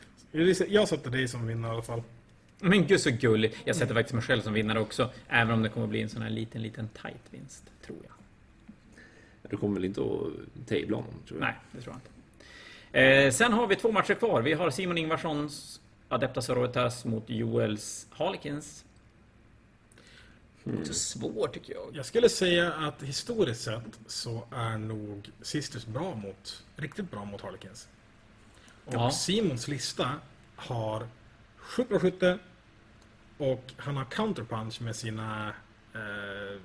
Jag 0.69 0.89
sätter 0.89 1.11
dig 1.11 1.29
som 1.29 1.47
vinnare 1.47 1.71
i 1.73 1.75
alla 1.75 1.83
fall. 1.83 2.03
Men 2.61 2.87
gud 2.87 3.01
så 3.01 3.11
gullig. 3.11 3.55
Jag 3.65 3.77
sätter 3.77 3.95
faktiskt 3.95 4.15
mig 4.15 4.23
själv 4.23 4.41
som 4.43 4.53
vinnare 4.53 4.81
också. 4.81 5.11
Även 5.29 5.55
om 5.55 5.63
det 5.63 5.69
kommer 5.69 5.87
bli 5.87 6.03
en 6.03 6.09
sån 6.09 6.23
här 6.23 6.31
liten, 6.31 6.63
liten 6.63 6.89
tight 6.89 7.23
vinst. 7.31 7.65
Tror 7.87 7.99
jag. 8.03 8.13
Du 9.51 9.57
kommer 9.57 9.75
väl 9.75 9.85
inte 9.85 10.01
att 10.01 10.69
tabla 10.69 10.97
honom, 10.97 11.15
tror 11.29 11.41
jag. 11.41 11.47
Nej, 11.47 11.55
det 11.73 11.81
tror 11.81 11.95
jag 11.95 12.01
inte. 12.01 12.11
Eh, 13.27 13.31
sen 13.33 13.53
har 13.53 13.67
vi 13.67 13.77
två 13.77 13.93
matcher 13.93 14.15
kvar. 14.15 14.43
Vi 14.43 14.53
har 14.53 14.71
Simon 14.71 14.99
Ingvarssons 14.99 15.81
Adepta 16.09 16.43
Sororitas 16.43 17.05
mot 17.05 17.25
Joels 17.31 18.07
Harlequins. 18.11 18.85
Också 20.65 20.95
svår 20.95 21.49
tycker 21.49 21.75
jag. 21.75 21.97
Jag 21.97 22.07
skulle 22.07 22.29
säga 22.29 22.73
att 22.73 23.03
historiskt 23.03 23.63
sett 23.63 24.01
så 24.07 24.47
är 24.51 24.79
nog 24.79 25.31
Sisters 25.43 25.87
bra 25.87 26.15
mot, 26.15 26.65
riktigt 26.77 27.11
bra 27.11 27.25
mot 27.25 27.41
Harlequins. 27.41 27.89
Och 28.85 28.95
Ja. 28.95 29.11
Simons 29.11 29.69
lista 29.69 30.11
har 30.57 31.09
sjukt 31.57 31.89
bra 31.91 31.99
skytte 31.99 32.39
och 33.39 33.73
han 33.77 33.97
har 33.97 34.05
counterpunch 34.05 34.81
med 34.81 34.97
sina 34.97 35.49
eh, 35.95 36.61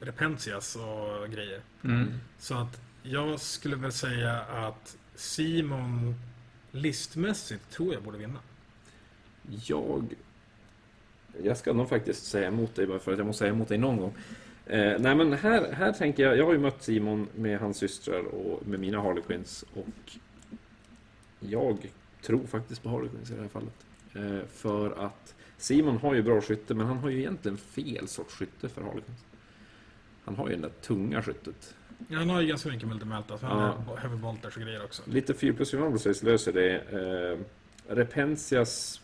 repentias 0.00 0.76
och 0.76 1.30
grejer. 1.30 1.62
Mm. 1.84 2.20
Så 2.38 2.54
att 2.54 2.80
jag 3.02 3.40
skulle 3.40 3.76
väl 3.76 3.92
säga 3.92 4.40
att 4.40 4.96
Simon 5.14 6.14
listmässigt 6.70 7.70
tror 7.70 7.94
jag 7.94 8.02
borde 8.02 8.18
vinna. 8.18 8.38
Jag... 9.66 10.14
Jag 11.42 11.56
ska 11.56 11.72
nog 11.72 11.88
faktiskt 11.88 12.24
säga 12.26 12.48
emot 12.48 12.74
dig 12.74 12.86
bara 12.86 12.98
för 12.98 13.12
att 13.12 13.18
jag 13.18 13.26
måste 13.26 13.38
säga 13.38 13.52
emot 13.52 13.68
dig 13.68 13.78
någon 13.78 13.96
gång. 13.96 14.14
Eh, 14.66 14.98
nej 14.98 15.14
men 15.14 15.32
här, 15.32 15.72
här 15.72 15.92
tänker 15.92 16.22
jag, 16.22 16.36
jag 16.36 16.44
har 16.46 16.52
ju 16.52 16.58
mött 16.58 16.82
Simon 16.82 17.28
med 17.36 17.58
hans 17.58 17.76
systrar 17.76 18.20
och 18.24 18.66
med 18.66 18.80
mina 18.80 19.00
Harlequins 19.00 19.64
och 19.74 20.16
jag 21.40 21.90
tror 22.22 22.46
faktiskt 22.46 22.82
på 22.82 22.88
Harlequins 22.88 23.30
i 23.30 23.34
det 23.34 23.40
här 23.40 23.48
fallet. 23.48 23.74
Eh, 24.14 24.46
för 24.52 25.04
att 25.06 25.34
Simon 25.58 25.96
har 25.96 26.14
ju 26.14 26.22
bra 26.22 26.40
skytte 26.40 26.74
men 26.74 26.86
han 26.86 26.98
har 26.98 27.10
ju 27.10 27.18
egentligen 27.18 27.56
fel 27.58 28.08
sorts 28.08 28.34
skytte 28.34 28.68
för 28.68 28.82
Harlequins. 28.82 29.24
Han 30.24 30.36
har 30.36 30.48
ju 30.48 30.56
det 30.56 30.62
där 30.62 30.68
tunga 30.82 31.22
skyttet. 31.22 31.74
Ja, 32.08 32.18
han 32.18 32.30
har 32.30 32.40
ju 32.40 32.46
ganska 32.46 32.68
mycket 32.68 32.88
multimelta, 32.88 33.38
så 33.38 33.46
han 33.46 33.58
Ja. 33.58 33.72
har 33.86 33.96
heavy 33.96 34.16
bolters 34.16 34.56
och 34.56 34.62
grejer 34.62 34.84
också. 34.84 35.02
Lite 35.06 35.34
4 35.34 35.52
plus 35.54 35.70
4 35.70 35.90
Precis 35.90 36.22
löser 36.22 36.52
det. 36.52 36.76
Eh, 36.78 37.38
Repensias... 37.94 39.00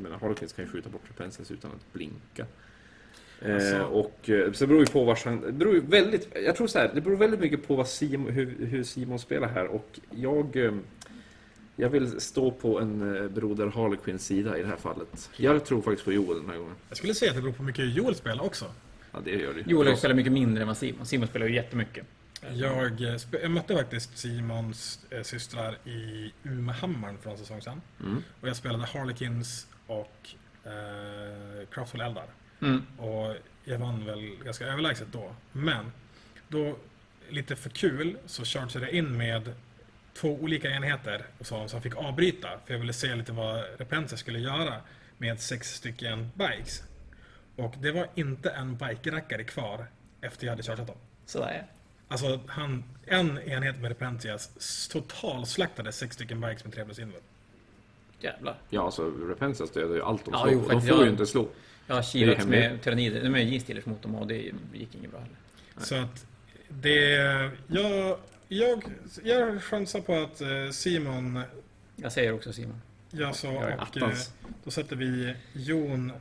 Jag 0.00 0.02
menar, 0.02 0.18
Harlequins 0.18 0.52
kan 0.52 0.64
ju 0.64 0.70
skjuta 0.70 0.88
bort 0.88 1.02
Repensias 1.08 1.50
utan 1.50 1.70
att 1.70 1.92
blinka. 1.92 2.46
Eh, 3.42 3.54
Alltså- 3.54 3.82
och 3.82 4.30
eh, 4.30 4.52
så 4.52 4.64
det 4.64 4.66
beror 4.66 4.80
ju 4.80 4.86
på 4.86 5.04
vars 5.04 5.24
han... 5.24 5.40
Det 5.40 5.52
beror 5.52 5.74
ju 5.74 5.80
väldigt... 5.80 6.28
Jag 6.44 6.56
tror 6.56 6.66
så 6.66 6.78
här, 6.78 6.90
det 6.94 7.00
beror 7.00 7.16
väldigt 7.16 7.40
mycket 7.40 7.66
på 7.68 7.76
vad 7.76 7.88
Simon, 7.88 8.32
hur, 8.32 8.66
hur 8.66 8.82
Simon 8.84 9.18
spelar 9.18 9.48
här 9.48 9.66
och 9.66 10.00
jag... 10.10 10.56
Eh, 10.56 10.74
jag 11.76 11.90
vill 11.90 12.20
stå 12.20 12.50
på 12.50 12.80
en 12.80 13.16
eh, 13.16 13.28
broder 13.28 13.66
Harlequins 13.66 14.26
sida 14.26 14.58
i 14.58 14.62
det 14.62 14.68
här 14.68 14.76
fallet. 14.76 15.30
Jag 15.36 15.64
tror 15.64 15.82
faktiskt 15.82 16.04
på 16.04 16.12
Joel 16.12 16.40
den 16.40 16.50
här 16.50 16.56
gången. 16.56 16.74
Jag 16.88 16.98
skulle 16.98 17.14
säga 17.14 17.30
att 17.30 17.36
det 17.36 17.42
beror 17.42 17.52
på 17.52 17.58
hur 17.58 17.66
mycket 17.66 17.94
Joel 17.94 18.14
spelar 18.14 18.44
också. 18.44 18.64
Ja, 19.12 19.18
det 19.24 19.30
gör 19.30 19.54
det. 19.54 19.70
Joel 19.70 19.96
spelar 19.96 20.14
mycket 20.14 20.32
mindre 20.32 20.62
än 20.62 20.66
vad 20.68 20.76
Simon. 20.76 21.06
Simon 21.06 21.28
spelar 21.28 21.46
ju 21.46 21.54
jättemycket. 21.54 22.06
Jag, 22.52 23.00
jag 23.42 23.50
mötte 23.50 23.74
faktiskt 23.74 24.18
Simons 24.18 25.00
systrar 25.22 25.78
i 25.88 26.32
Umehammaren 26.42 27.18
för 27.18 27.30
en 27.30 27.38
säsong 27.38 27.62
sedan. 27.62 27.80
Mm. 28.00 28.22
Och 28.40 28.48
jag 28.48 28.56
spelade 28.56 28.84
Harlequins 28.84 29.66
och 29.90 30.34
eh, 30.64 31.66
Craftful 31.70 32.00
Eldar. 32.00 32.26
Mm. 32.60 32.82
Och 32.98 33.36
jag 33.64 33.78
vann 33.78 34.04
väl 34.04 34.36
ganska 34.44 34.66
överlägset 34.66 35.08
då. 35.12 35.34
Men 35.52 35.92
då, 36.48 36.76
lite 37.28 37.56
för 37.56 37.70
kul, 37.70 38.18
så 38.26 38.44
chargeade 38.44 38.86
jag 38.86 38.90
in 38.90 39.16
med 39.16 39.54
två 40.14 40.34
olika 40.34 40.70
enheter 40.70 41.26
och 41.38 41.46
sa 41.46 41.68
som 41.68 41.82
fick 41.82 41.96
avbryta. 41.96 42.48
För 42.66 42.74
jag 42.74 42.80
ville 42.80 42.92
se 42.92 43.14
lite 43.14 43.32
vad 43.32 43.64
Repentia 43.78 44.18
skulle 44.18 44.38
göra 44.38 44.74
med 45.18 45.40
sex 45.40 45.74
stycken 45.74 46.30
bikes. 46.34 46.82
Och 47.56 47.74
det 47.78 47.92
var 47.92 48.08
inte 48.14 48.50
en 48.50 48.76
bike-rackare 48.76 49.44
kvar 49.44 49.86
efter 50.20 50.46
jag 50.46 50.52
hade 50.52 50.62
chargeat 50.62 50.86
dem. 50.86 50.96
Sådär 51.26 51.66
Alltså, 52.08 52.40
han, 52.46 52.84
en 53.06 53.38
enhet 53.38 53.80
med 53.80 53.88
Repentias 53.88 54.88
totalslaktade 54.88 55.92
sex 55.92 56.14
stycken 56.14 56.40
bikes 56.40 56.64
med 56.64 56.74
3 56.74 56.84
plus 56.84 56.98
inver. 56.98 57.20
Jävlar. 58.20 58.58
Ja, 58.68 58.84
alltså 58.84 59.10
Repensias 59.10 59.70
dödar 59.70 59.94
ju 59.94 60.02
allt 60.02 60.24
de 60.24 60.30
Ja, 60.34 60.40
slår. 60.42 60.52
jo, 60.52 60.68
de 60.68 60.80
får 60.82 60.98
ja. 60.98 61.04
ju 61.04 61.10
inte 61.10 61.26
slå. 61.26 61.48
Jag 61.86 61.94
har 61.94 62.02
kilat 62.02 62.46
med 62.48 62.82
tyrannider, 62.82 63.30
med 63.30 63.50
G-stealers 63.50 63.86
mot 63.86 64.02
dem 64.02 64.14
och 64.14 64.26
det 64.26 64.34
gick 64.74 64.94
inget 64.94 65.10
bra 65.10 65.20
heller. 65.20 65.36
Så 65.78 65.94
att 65.94 66.26
det... 66.68 67.10
Jag, 67.66 68.16
jag, 68.48 68.84
jag 69.22 69.62
chansar 69.62 70.00
på 70.00 70.14
att 70.14 70.40
eh, 70.40 70.70
Simon 70.72 71.40
Jag 71.96 72.12
säger 72.12 72.32
också 72.32 72.52
Simon. 72.52 72.80
Jag 73.10 73.44
är 73.44 73.56
och 73.56 73.62
eh, 73.62 73.82
attans. 73.82 74.32
då 74.64 74.70
sätter 74.70 74.96
vi 74.96 75.34
Jon 75.52 76.12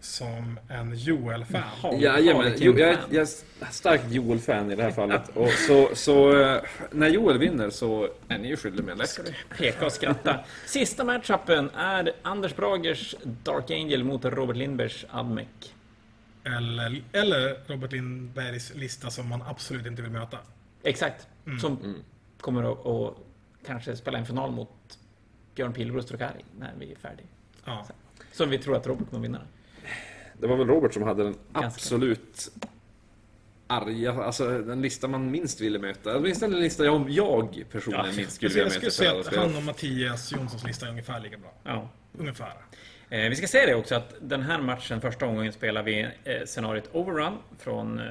som 0.00 0.58
en 0.68 0.94
Joel-fan. 0.96 1.62
Jaha. 1.82 1.94
Jajamän, 1.94 2.52
jag, 2.58 2.80
är- 2.80 2.98
jag 3.10 3.22
är 3.22 3.70
starkt 3.72 4.04
Joel-fan 4.12 4.70
i 4.72 4.76
det 4.76 4.82
här 4.82 4.90
fallet. 4.90 5.28
Och 5.36 5.50
så, 5.50 5.90
så 5.94 6.40
eh, 6.40 6.62
när 6.92 7.08
Joel 7.08 7.38
vinner 7.38 7.70
så 7.70 8.08
är 8.28 8.38
ni 8.38 8.48
ju 8.48 8.56
skyldiga 8.56 8.84
med 8.84 8.92
en 8.92 8.98
läsk. 8.98 9.20
Peka 9.58 9.86
och 9.86 9.92
skratta. 9.92 10.40
Sista 10.66 11.04
matchupen 11.04 11.70
är 11.70 12.12
Anders 12.22 12.56
Bragers 12.56 13.14
Dark 13.22 13.70
Angel 13.70 14.04
mot 14.04 14.24
Robert 14.24 14.56
Lindbergs 14.56 15.04
Admec. 15.10 15.46
Eller, 16.44 17.02
eller 17.12 17.56
Robert 17.66 17.92
Lindbergs 17.92 18.74
lista 18.74 19.10
som 19.10 19.28
man 19.28 19.42
absolut 19.42 19.86
inte 19.86 20.02
vill 20.02 20.10
möta. 20.10 20.38
Exakt. 20.82 21.26
Som 21.60 22.02
kommer 22.40 22.72
att, 22.72 22.86
att 22.86 23.14
kanske 23.66 23.96
spela 23.96 24.18
en 24.18 24.26
final 24.26 24.50
mot 24.50 24.98
Björn 25.54 25.72
Pilbro 25.72 26.02
Strokari 26.02 26.44
när 26.58 26.72
vi 26.78 26.92
är 26.92 26.96
färdiga. 26.96 27.26
Ja. 27.64 27.86
Så 28.32 28.44
vi 28.44 28.58
tror 28.58 28.76
att 28.76 28.86
Robert 28.86 29.10
kommer 29.10 29.22
vinna. 29.22 29.40
Det 30.40 30.46
var 30.46 30.56
väl 30.56 30.66
Robert 30.66 30.94
som 30.94 31.02
hade 31.02 31.22
den 31.24 31.32
Ganska. 31.52 31.66
absolut 31.66 32.50
arga, 33.66 34.12
alltså 34.12 34.58
den 34.62 34.82
lista 34.82 35.08
man 35.08 35.30
minst 35.30 35.60
ville 35.60 35.78
möta. 35.78 36.16
Åtminstone 36.18 36.52
den 36.52 36.62
lista 36.62 36.84
jag, 36.84 37.10
jag 37.10 37.64
personligen 37.70 38.06
Ja, 38.06 38.12
minst 38.16 38.32
skulle 38.32 38.50
Jag, 38.58 38.64
vilja 38.64 38.80
jag 38.82 38.92
skulle 38.92 39.08
möta. 39.14 39.30
säga 39.30 39.40
att 39.42 39.48
han 39.48 39.56
och 39.56 39.62
Mattias 39.62 40.32
Jonssons 40.32 40.64
lista 40.64 40.86
är 40.86 40.90
ungefär 40.90 41.20
lika 41.20 41.38
bra. 41.38 41.52
Ja. 41.64 41.88
Ungefär. 42.18 42.52
Eh, 43.10 43.28
vi 43.28 43.36
ska 43.36 43.46
säga 43.46 43.66
det 43.66 43.74
också 43.74 43.94
att 43.94 44.14
den 44.20 44.42
här 44.42 44.60
matchen, 44.60 45.00
första 45.00 45.26
omgången, 45.26 45.52
spelar 45.52 45.82
vi 45.82 46.00
eh, 46.24 46.44
scenariot 46.46 46.88
Overrun 46.92 47.32
från 47.58 47.98
eh, 48.00 48.04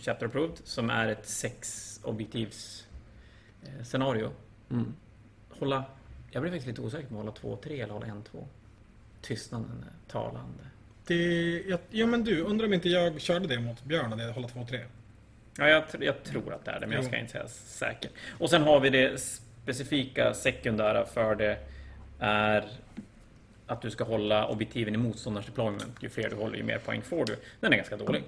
Chapter 0.00 0.26
Approved, 0.26 0.58
som 0.64 0.90
är 0.90 1.08
ett 1.08 1.26
sex 1.28 2.00
objektivs 2.04 2.86
eh, 3.62 3.84
scenario. 3.84 4.30
Mm. 4.70 4.94
Hålla... 5.50 5.84
Jag 6.30 6.42
blir 6.42 6.52
faktiskt 6.52 6.66
lite 6.68 6.80
osäker 6.80 7.08
på 7.08 7.14
att 7.28 7.38
hålla 7.38 7.56
2-3 7.62 7.82
eller 7.82 7.92
hålla 7.92 8.06
1-2. 8.06 8.44
Tystnaden 9.22 9.84
är 9.88 10.12
talande. 10.12 10.64
Det, 11.06 11.62
ja, 11.68 11.78
ja 11.90 12.06
men 12.06 12.24
du, 12.24 12.40
undrar 12.40 12.66
om 12.66 12.72
inte 12.72 12.88
jag 12.88 13.20
körde 13.20 13.46
det 13.46 13.60
mot 13.60 13.84
Björn 13.84 14.12
och 14.12 14.18
det 14.18 14.24
hålla 14.32 14.48
2-3? 14.48 14.84
Ja, 15.58 15.68
jag, 15.68 15.84
jag 16.00 16.22
tror 16.24 16.54
att 16.54 16.64
det 16.64 16.70
är 16.70 16.80
det, 16.80 16.86
men 16.86 16.96
jag 16.96 17.04
ska 17.04 17.16
inte 17.16 17.32
säga 17.32 17.48
säkert. 17.48 18.10
Och 18.38 18.50
sen 18.50 18.62
har 18.62 18.80
vi 18.80 18.90
det 18.90 19.20
specifika 19.20 20.34
sekundära 20.34 21.06
för 21.06 21.34
det 21.34 21.58
är 22.18 22.64
att 23.66 23.82
du 23.82 23.90
ska 23.90 24.04
hålla 24.04 24.46
objektiven 24.48 24.94
i 24.94 24.98
motståndarens 24.98 25.46
deployment. 25.46 25.96
Ju 26.00 26.08
fler 26.08 26.30
du 26.30 26.36
håller, 26.36 26.56
ju 26.56 26.62
mer 26.62 26.78
poäng 26.78 27.02
får 27.02 27.24
du. 27.26 27.36
Den 27.60 27.72
är 27.72 27.76
ganska 27.76 27.96
dålig. 27.96 28.22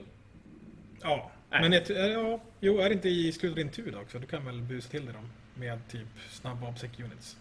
Ja. 1.02 1.30
Nej. 1.50 1.60
Men 1.60 1.72
jag, 1.72 1.84
tror- 1.84 1.98
ja, 1.98 2.40
jo, 2.60 2.78
är 2.80 2.88
det 2.88 2.94
inte 2.94 3.08
i 3.08 3.32
slutet 3.32 3.50
av 3.50 3.56
din 3.56 3.68
tur 3.72 3.92
då 3.92 3.98
också? 4.00 4.18
Du 4.18 4.26
kan 4.26 4.44
väl 4.44 4.60
busa 4.62 4.88
till 4.90 5.04
dig 5.04 5.14
dem 5.14 5.30
med 5.54 5.78
typ 5.88 6.06
snabba 6.30 6.68
obsec 6.68 6.90
units? 6.98 7.36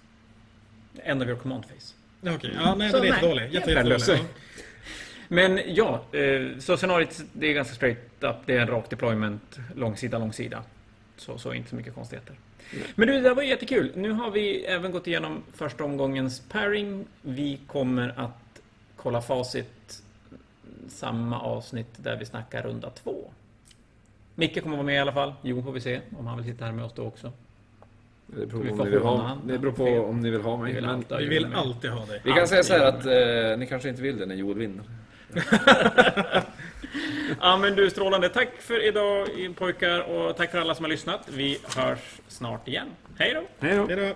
End 1.04 1.22
of 1.22 1.28
your 1.28 1.40
command 1.40 1.64
phase. 1.68 1.94
Ja, 2.22 2.36
Okej, 2.36 2.52
ja, 2.56 2.76
nej, 2.76 2.90
Så 2.90 2.98
den 2.98 3.06
är 3.06 3.10
jättedålig. 3.10 3.54
jättedålig. 3.54 4.00
Men 5.28 5.60
ja, 5.68 6.02
eh, 6.12 6.60
så 6.60 6.78
scenariot 6.78 7.22
det 7.34 7.48
är 7.48 7.54
ganska 7.54 7.76
straight 7.76 8.24
up. 8.24 8.36
Det 8.46 8.58
är 8.58 8.60
en 8.62 8.68
rak 8.68 8.90
deployment, 8.90 9.60
långsida, 9.76 10.18
långsida. 10.18 10.64
Så, 11.18 11.38
så 11.38 11.54
inte 11.54 11.70
så 11.70 11.76
mycket 11.76 11.96
konstigheter. 11.96 12.36
Men 12.96 13.08
du, 13.08 13.14
det 13.14 13.22
där 13.22 13.36
var 13.36 13.44
ju 13.44 13.50
jättekul. 13.50 13.92
Nu 13.96 14.12
har 14.12 14.32
vi 14.32 14.66
även 14.66 14.92
gått 14.92 15.08
igenom 15.08 15.44
första 15.54 15.84
omgångens 15.84 16.40
pairing. 16.40 17.06
Vi 17.22 17.60
kommer 17.68 18.14
att 18.18 18.62
kolla 18.96 19.22
facit 19.22 20.02
samma 20.88 21.40
avsnitt 21.40 21.88
där 21.98 22.18
vi 22.18 22.26
snackar 22.26 22.64
runda 22.64 22.90
två. 22.90 23.32
Micke 24.36 24.64
kommer 24.64 24.76
vara 24.76 24.86
med 24.86 24.96
i 24.96 25.00
alla 25.00 25.14
fall. 25.14 25.34
Jo, 25.42 25.64
får 25.64 25.72
vi 25.72 25.82
se 25.82 26.02
om 26.18 26.28
han 26.28 26.38
vill 26.38 26.46
sitta 26.46 26.66
här 26.66 26.72
med 26.72 26.86
oss 26.86 26.94
då 26.96 27.04
också. 27.04 27.32
Det 28.28 28.46
beror, 28.46 28.64
på 28.64 28.84
om 28.84 28.90
ni 28.90 28.98
ha, 28.98 29.38
det 29.46 29.58
beror 29.58 29.72
på 29.72 30.10
om 30.10 30.20
ni 30.20 30.30
vill 30.30 30.42
ha 30.42 30.58
mig. 30.58 30.74
Vi 30.74 30.76
vill 30.76 30.86
Men 30.86 30.96
alltid 30.96 31.10
ha 31.12 31.20
Vi 31.20 31.28
vill 31.28 31.46
alltid 31.54 31.90
ha 31.90 32.06
dig. 32.06 32.22
vi 32.24 32.32
kan 32.32 32.48
säga 32.48 32.64
så 32.64 32.74
här 32.74 32.86
Alltid 32.86 33.12
att 33.12 33.52
eh, 33.52 33.58
ni 33.58 33.68
kanske 33.68 33.90
inte 33.90 34.02
vill 34.02 34.18
det 34.18 34.26
när 34.26 34.36
Joel 34.36 34.58
vinner. 34.58 34.84
Ja 37.42 37.58
men 37.58 37.76
du 37.76 37.90
strålande. 37.90 38.30
Tack 38.30 38.50
för 38.60 38.86
idag 38.86 39.28
pojkar 39.58 40.00
och 40.00 40.38
tack 40.38 40.52
för 40.52 40.58
alla 40.58 40.76
som 40.76 40.86
har 40.86 40.90
lyssnat. 40.90 41.22
Vi 41.28 41.60
hörs 41.76 42.00
snart 42.28 42.68
igen. 42.68 42.88
Hej 43.18 43.34
då! 43.34 43.68
Hej 43.68 43.76
då! 43.76 43.88
Hej 43.88 43.96
då! 43.96 44.16